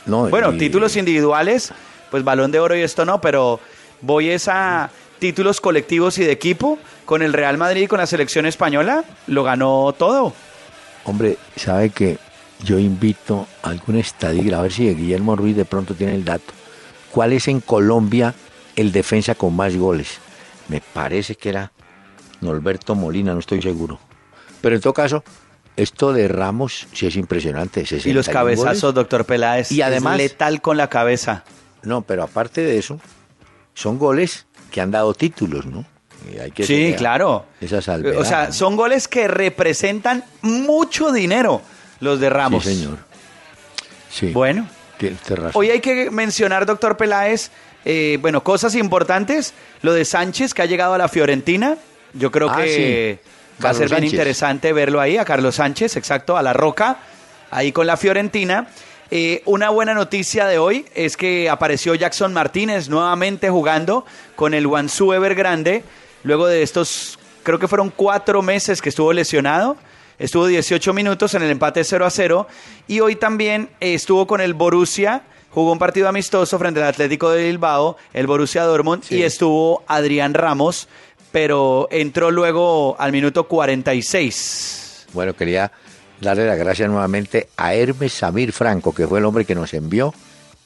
[0.04, 1.72] no, Bueno, y- títulos individuales,
[2.10, 3.58] pues balón de oro y esto no, pero
[4.02, 6.78] voy es a títulos colectivos y de equipo.
[7.06, 10.32] Con el Real Madrid y con la selección española, lo ganó todo.
[11.04, 12.16] Hombre, sabe que
[12.62, 16.52] yo invito a algún estadígrafo, a ver si Guillermo Ruiz de pronto tiene el dato.
[17.10, 18.34] ¿Cuál es en Colombia
[18.76, 20.18] el defensa con más goles?
[20.72, 21.70] Me parece que era
[22.40, 24.00] Norberto Molina, no estoy seguro.
[24.62, 25.22] Pero en todo caso,
[25.76, 27.80] esto de Ramos sí es impresionante.
[27.80, 28.94] Y los 61 cabezazos, goles.
[28.94, 31.44] doctor Peláez, Y además- es letal con la cabeza.
[31.82, 32.98] No, pero aparte de eso,
[33.74, 35.84] son goles que han dado títulos, ¿no?
[36.32, 37.44] Y hay que Sí, claro.
[37.60, 38.18] Esa salvedad.
[38.18, 38.52] O sea, ¿no?
[38.54, 41.60] son goles que representan mucho dinero,
[42.00, 42.64] los de Ramos.
[42.64, 42.98] Sí, señor.
[44.08, 44.30] Sí.
[44.32, 44.66] Bueno.
[45.54, 47.50] Hoy hay que mencionar, doctor Peláez,
[47.84, 49.54] eh, bueno, cosas importantes.
[49.82, 51.76] Lo de Sánchez, que ha llegado a la Fiorentina.
[52.14, 53.64] Yo creo Ah, que sí.
[53.64, 54.12] va a ser bien Sánchez.
[54.12, 56.98] interesante verlo ahí, a Carlos Sánchez, exacto, a la Roca,
[57.50, 58.68] ahí con la Fiorentina.
[59.10, 64.06] Eh, una buena noticia de hoy es que apareció Jackson Martínez nuevamente jugando
[64.36, 65.84] con el Guangzhou Evergrande,
[66.22, 69.76] luego de estos, creo que fueron cuatro meses que estuvo lesionado.
[70.18, 72.46] Estuvo 18 minutos en el empate 0 a 0
[72.86, 75.22] y hoy también eh, estuvo con el Borussia,
[75.52, 80.34] jugó un partido amistoso frente al Atlético de Bilbao, el Borussia Dortmund y estuvo Adrián
[80.34, 80.88] Ramos,
[81.30, 85.06] pero entró luego al minuto 46.
[85.12, 85.70] Bueno, quería
[86.20, 90.14] darle las gracias nuevamente a Hermes Samir Franco, que fue el hombre que nos envió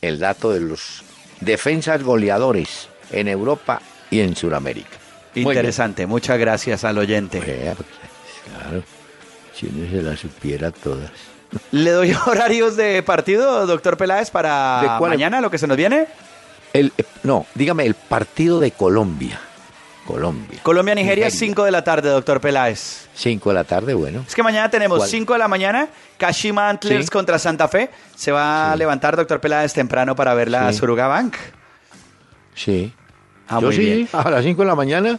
[0.02, 1.02] el dato de los
[1.40, 3.80] defensas goleadores en Europa
[4.10, 4.98] y en Sudamérica.
[5.34, 7.40] Interesante, muchas gracias al oyente.
[7.40, 8.82] Claro,
[9.52, 11.35] si uno se las supiera todas.
[11.72, 16.06] Le doy horarios de partido, doctor Peláez, para mañana, lo que se nos viene.
[16.72, 19.40] El, eh, no, dígame, el partido de Colombia.
[20.06, 20.60] Colombia.
[20.62, 23.08] Colombia-Nigeria, 5 de la tarde, doctor Peláez.
[23.14, 24.24] 5 de la tarde, bueno.
[24.26, 25.08] Es que mañana tenemos ¿Cuál?
[25.10, 27.10] 5 de la mañana, Kashima Antlers Sí.
[27.10, 27.90] contra Santa Fe.
[28.14, 30.78] Se va a levantar, doctor Peláez, temprano para ver la Sí.
[30.78, 31.34] Suruga Bank.
[32.54, 32.92] Sí.
[33.48, 34.08] Ah, Yo muy sí, bien.
[34.12, 35.18] a las 5 de la mañana.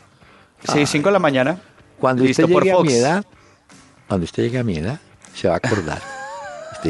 [0.71, 1.57] Sí, 5 de la mañana.
[1.99, 2.88] Cuando Listo usted por llegue a Fox.
[2.89, 3.25] mi edad,
[4.07, 4.99] cuando usted llegue a mi edad,
[5.33, 5.99] se va a acordar.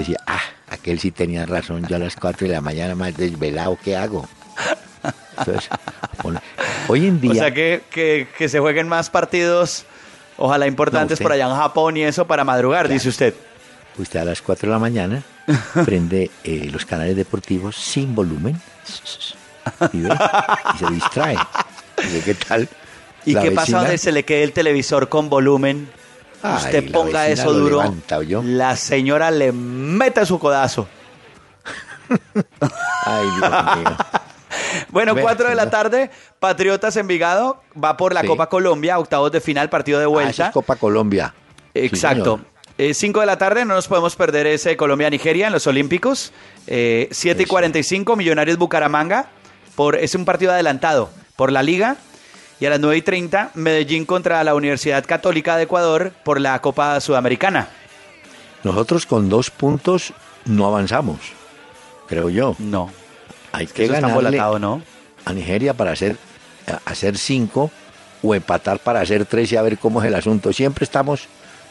[0.02, 3.16] usted decía, ah, aquel sí tenía razón, yo a las 4 de la mañana más
[3.16, 4.28] desvelado, ¿qué hago?
[5.38, 5.70] Entonces,
[6.24, 6.42] bueno,
[6.88, 9.86] hoy en día, O sea, que, que, que se jueguen más partidos,
[10.38, 13.34] ojalá importantes No, por allá en Japón y eso para madrugar, dice usted.
[13.98, 15.24] usted a las 4 de la mañana
[15.86, 18.60] prende eh, los canales deportivos sin volumen
[19.94, 20.10] y, ve,
[20.76, 21.38] y se distrae.
[21.98, 22.68] Dice, ¿Qué tal?
[23.26, 23.80] ¿Y qué pasa vecina?
[23.80, 25.90] donde se le quede el televisor con volumen?
[26.44, 27.84] Ay, Usted ponga eso duro.
[28.44, 30.88] La señora le mete su codazo.
[33.06, 33.98] Ay, Dios mío.
[34.90, 36.10] Bueno, Ve, 4 de la tarde,
[36.40, 38.28] Patriotas Envigado va por la Sí.
[38.28, 40.48] Copa Colombia, octavos de final, partido de Ah, vuelta.
[40.48, 41.34] es Copa Colombia.
[41.74, 42.40] Exacto.
[42.78, 42.94] señor.
[42.96, 46.32] 5 de la tarde, no nos podemos perder ese Colombia-Nigeria en los Olímpicos.
[46.66, 47.50] 7 y Eso.
[47.50, 49.28] 45, Millonarios Bucaramanga.
[49.76, 51.98] Por, es un partido adelantado por la Liga.
[52.60, 56.60] Y a las 9 y 30, Medellín contra la Universidad Católica de Ecuador por la
[56.60, 57.68] Copa Sudamericana.
[58.64, 60.14] Nosotros con dos puntos
[60.46, 61.20] no avanzamos,
[62.08, 62.56] creo yo.
[62.58, 62.90] No.
[63.52, 64.82] Hay que está ganarle ¿no?
[65.26, 66.18] a Nigeria para hacer,
[66.86, 67.72] hacer cinco
[68.24, 70.52] o empatar para hacer tres y a ver cómo es el asunto.
[70.52, 71.28] Siempre estamos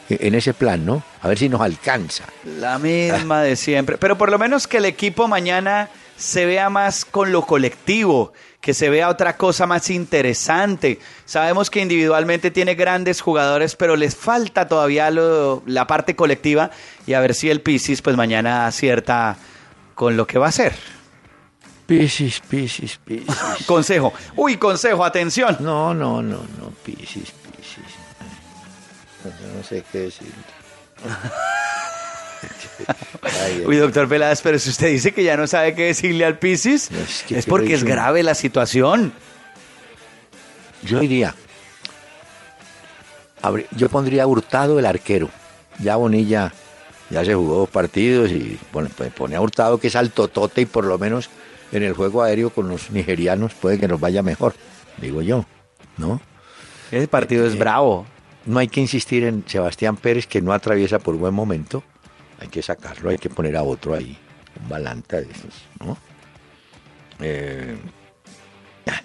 [0.09, 1.03] e- en ese plan, ¿no?
[1.21, 2.23] A ver si nos alcanza.
[2.45, 3.97] La misma de siempre.
[3.97, 8.73] Pero por lo menos que el equipo mañana se vea más con lo colectivo, que
[8.73, 10.99] se vea otra cosa más interesante.
[11.25, 16.71] Sabemos que individualmente tiene grandes jugadores, pero les falta todavía lo- la parte colectiva
[17.05, 19.37] y a ver si el Pisis pues mañana acierta
[19.95, 20.75] con lo que va a hacer.
[21.85, 23.35] Piscis, Piscis, Piscis.
[23.65, 24.11] Consejo.
[24.35, 25.55] Uy, consejo, atención.
[25.61, 27.95] No, no, no, no, Piscis, Piscis.
[29.55, 30.27] No sé qué decir.
[33.65, 36.91] Uy, doctor Peláez, pero si usted dice que ya no sabe qué decirle al Pisis,
[36.91, 39.11] No, es es, que- que porque es grave la situación.
[40.83, 41.33] Yo diría,
[43.71, 45.29] yo pondría Hurtado el arquero.
[45.79, 46.53] Ya Bonilla
[47.09, 50.65] ya se jugó dos partidos y pone, pues, pone a Hurtado que es altotote y
[50.65, 51.29] por lo menos
[51.71, 54.53] en el juego aéreo con los nigerianos puede que nos vaya mejor,
[54.97, 55.45] digo yo,
[55.97, 56.19] ¿no?
[56.91, 58.05] Ese partido es bravo.
[58.45, 61.83] No hay que insistir en Sebastián Pérez que no atraviesa por buen momento,
[62.39, 64.17] hay que sacarlo, hay que poner a otro ahí,
[64.61, 65.97] un balanta de esos, ¿no?
[67.19, 67.77] Eh,
[68.87, 69.01] ah,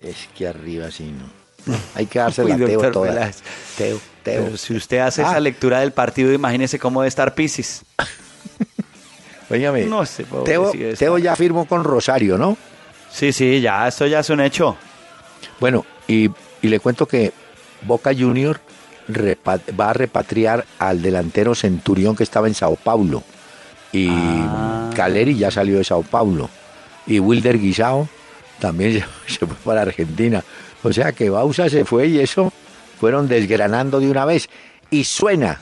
[0.00, 1.74] es que arriba sí no.
[1.94, 3.30] Hay que darse la Teo toda.
[3.76, 4.44] Teo, Teo.
[4.44, 5.30] Pero si usted hace Ah.
[5.30, 7.84] esa lectura del partido, imagínese cómo debe estar Pisis.
[9.50, 12.56] Óigame, No sé, Teo, Teo ya firmó con Rosario, ¿no?
[13.10, 14.76] Sí, sí, ya, esto ya es un hecho.
[15.58, 16.28] Bueno, y,
[16.60, 17.32] y le cuento que
[17.82, 18.60] Boca Junior
[19.08, 23.22] va a repatriar al delantero Centurión que estaba en Sao Paulo.
[23.92, 24.90] Y Ah.
[24.94, 26.50] Caleri ya salió de Sao Paulo.
[27.06, 28.08] Y Wilder Guisao
[28.58, 28.92] también
[29.26, 30.44] se, se fue para Argentina.
[30.82, 32.52] O sea que Bausa se fue y eso
[33.00, 34.48] fueron desgranando de una vez.
[34.90, 35.60] Y suena,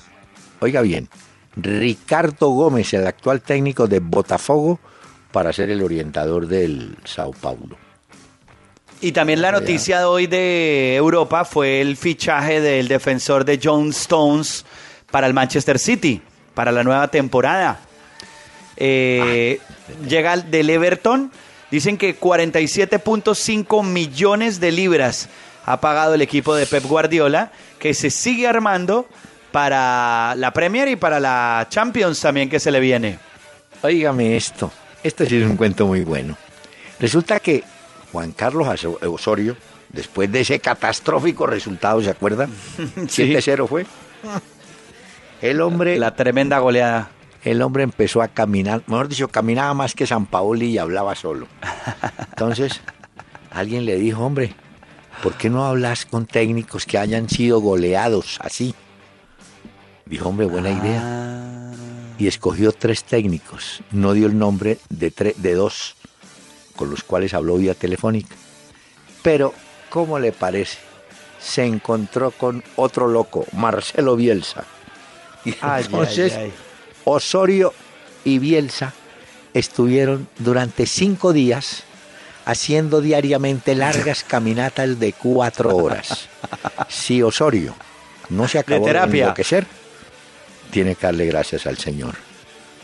[0.61, 1.09] oiga bien,
[1.57, 4.79] Ricardo Gómez, el actual técnico de Botafogo,
[5.33, 7.77] para ser el orientador del Sao Paulo.
[9.01, 13.91] Y también la noticia de hoy de Europa fue el fichaje del defensor de John
[13.91, 14.65] Stones
[15.11, 16.23] para el Manchester City,
[16.55, 17.81] para la nueva temporada.
[18.77, 19.61] Eh,
[20.09, 21.31] llega del Everton,
[21.71, 25.29] dicen que 47.5 millones de libras
[25.67, 29.07] ha pagado el equipo de Pep Guardiola, que se sigue armando
[29.53, 33.19] para la Premier y para la Champions también que se le viene.
[33.83, 34.73] Óigame esto,
[35.03, 36.37] esto sí es un cuento muy bueno.
[36.99, 37.63] Resulta que
[38.13, 38.69] Juan Carlos
[39.03, 39.57] Osorio,
[39.91, 42.51] después de ese catastrófico resultado, ¿se acuerdan?
[42.79, 43.87] 7-0 fue.
[45.43, 47.11] El hombre, La tremenda goleada.
[47.45, 51.47] el hombre empezó a caminar, mejor dicho, caminaba más que San Paoli y hablaba solo.
[52.31, 52.81] Entonces,
[53.51, 54.55] alguien le dijo, hombre,
[55.23, 58.75] ¿por qué no hablas con técnicos que hayan sido goleados así?
[60.07, 61.73] Dijo, hombre, buena idea.
[62.19, 63.83] Y escogió tres técnicos.
[63.91, 65.96] No dio el nombre de, de dos
[66.77, 68.35] con los cuales habló vía telefónica.
[69.23, 69.53] Pero,
[69.91, 70.79] ¿cómo le parece?
[71.41, 74.65] Se encontró con otro loco, Marcelo Bielsa.
[75.45, 76.53] Y Ay, entonces, ay, ay.
[77.05, 77.73] Osorio
[78.25, 78.93] y Bielsa
[79.55, 81.85] estuvieron durante cinco días
[82.45, 86.29] haciendo diariamente largas caminatas de cuatro horas.
[86.89, 87.75] Si Osorio
[88.29, 89.25] no se acabó de, terapia.
[89.25, 89.67] enloquecer,
[90.71, 92.15] tiene que darle gracias al Señor.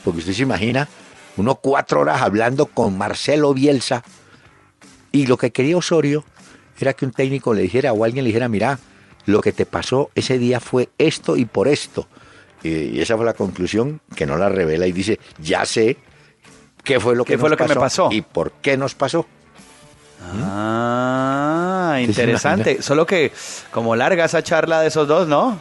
[0.05, 0.89] Porque usted se imagina,
[1.37, 4.03] uno cuatro horas hablando con Marcelo Bielsa
[5.13, 6.25] y lo que quería Osorio
[6.79, 8.79] era que un técnico le dijera o alguien le dijera, mira,
[9.27, 12.09] lo que te pasó ese día fue esto y por esto.
[12.63, 15.97] Y, esa fue la conclusión que no la revela y dice, ya sé
[16.83, 18.09] qué fue lo ¿Qué que, fue nos lo que me pasó?
[18.11, 19.27] y por qué nos pasó.
[20.35, 22.83] Ah, ¿Qué se interesante.
[22.83, 23.33] Solo que
[23.71, 25.61] como larga esa charla de esos dos, ¿no?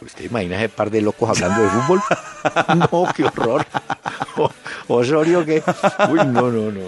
[0.00, 2.00] ¿Usted imagina ese par de locos hablando de fútbol?
[2.92, 3.66] no, qué horror.
[4.36, 4.50] O-
[4.88, 5.62] Osorio que...
[6.10, 6.80] Uy, no, no, no.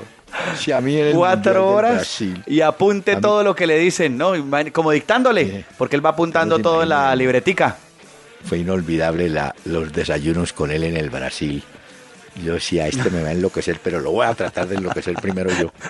[0.56, 4.16] Si a mí en el Cuatro horas Brasil- y apunte todo lo que le dicen,
[4.16, 4.32] ¿no?
[4.72, 5.64] Como dictándole, Sí.
[5.76, 7.76] porque él va apuntando No todo en la libretica.
[8.44, 11.62] Fue inolvidable la- los desayunos con él en el Brasil.
[12.44, 15.50] Yo decía, este me va a enloquecer, pero lo voy a tratar de enloquecer primero
[15.50, 15.72] yo.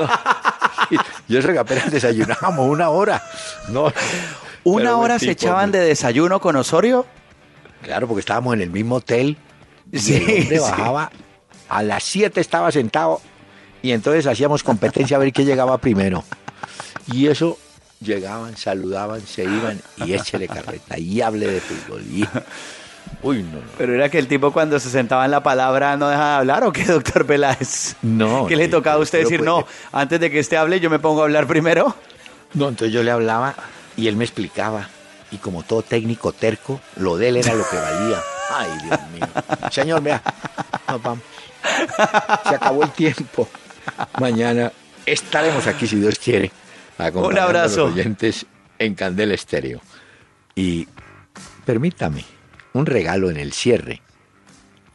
[0.00, 0.08] No.
[1.28, 3.22] Yo sé que apenas desayunábamos una hora.
[3.68, 3.92] No,
[4.64, 7.06] ¿Una Pero hora se echaban muy- de desayuno con Osorio?
[7.82, 9.36] Claro, porque estábamos en el mismo hotel.
[9.90, 10.58] Y Sí, el hombre sí.
[10.58, 11.10] bajaba,
[11.68, 13.20] a las 7 estaba sentado
[13.82, 16.22] y entonces hacíamos competencia a ver quién llegaba primero.
[17.12, 17.58] Y eso
[18.00, 22.02] llegaban, saludaban, se iban y échele carreta y hable de fútbol.
[22.02, 22.24] Y...
[23.22, 23.62] Uy, no, no.
[23.76, 26.64] Pero era que el tipo cuando se sentaba en la palabra no dejaba de hablar,
[26.64, 27.96] ¿o qué, doctor Peláez?
[28.02, 30.88] No, ¿Qué le tocaba a usted decir, pues- no, antes de que este hable yo
[30.88, 31.94] me pongo a hablar primero?
[32.54, 33.54] No, entonces yo le hablaba
[33.96, 34.88] y él me explicaba.
[35.30, 38.18] Y como todo técnico terco, lo de él era lo que valía.
[38.50, 39.26] Ay, Dios mío.
[39.70, 40.22] Señor, vea,
[40.88, 41.24] nos vamos.
[42.48, 43.48] Se acabó el tiempo.
[44.20, 44.72] Mañana
[45.06, 46.50] estaremos aquí, si Dios quiere,
[47.14, 47.82] Un abrazo.
[47.82, 48.46] a los oyentes
[48.78, 49.80] en Candela Estéreo.
[50.54, 50.86] Y
[51.64, 52.24] permítame
[52.74, 54.02] un regalo en el cierre.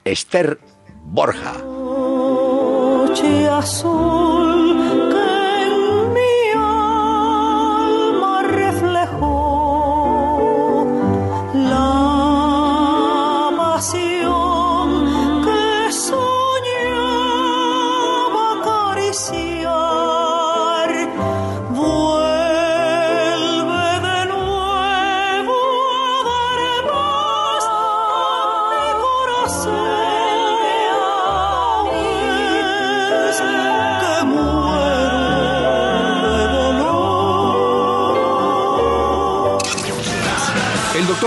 [0.05, 0.59] Esther
[1.03, 1.53] Borja.
[1.53, 4.56] noche azul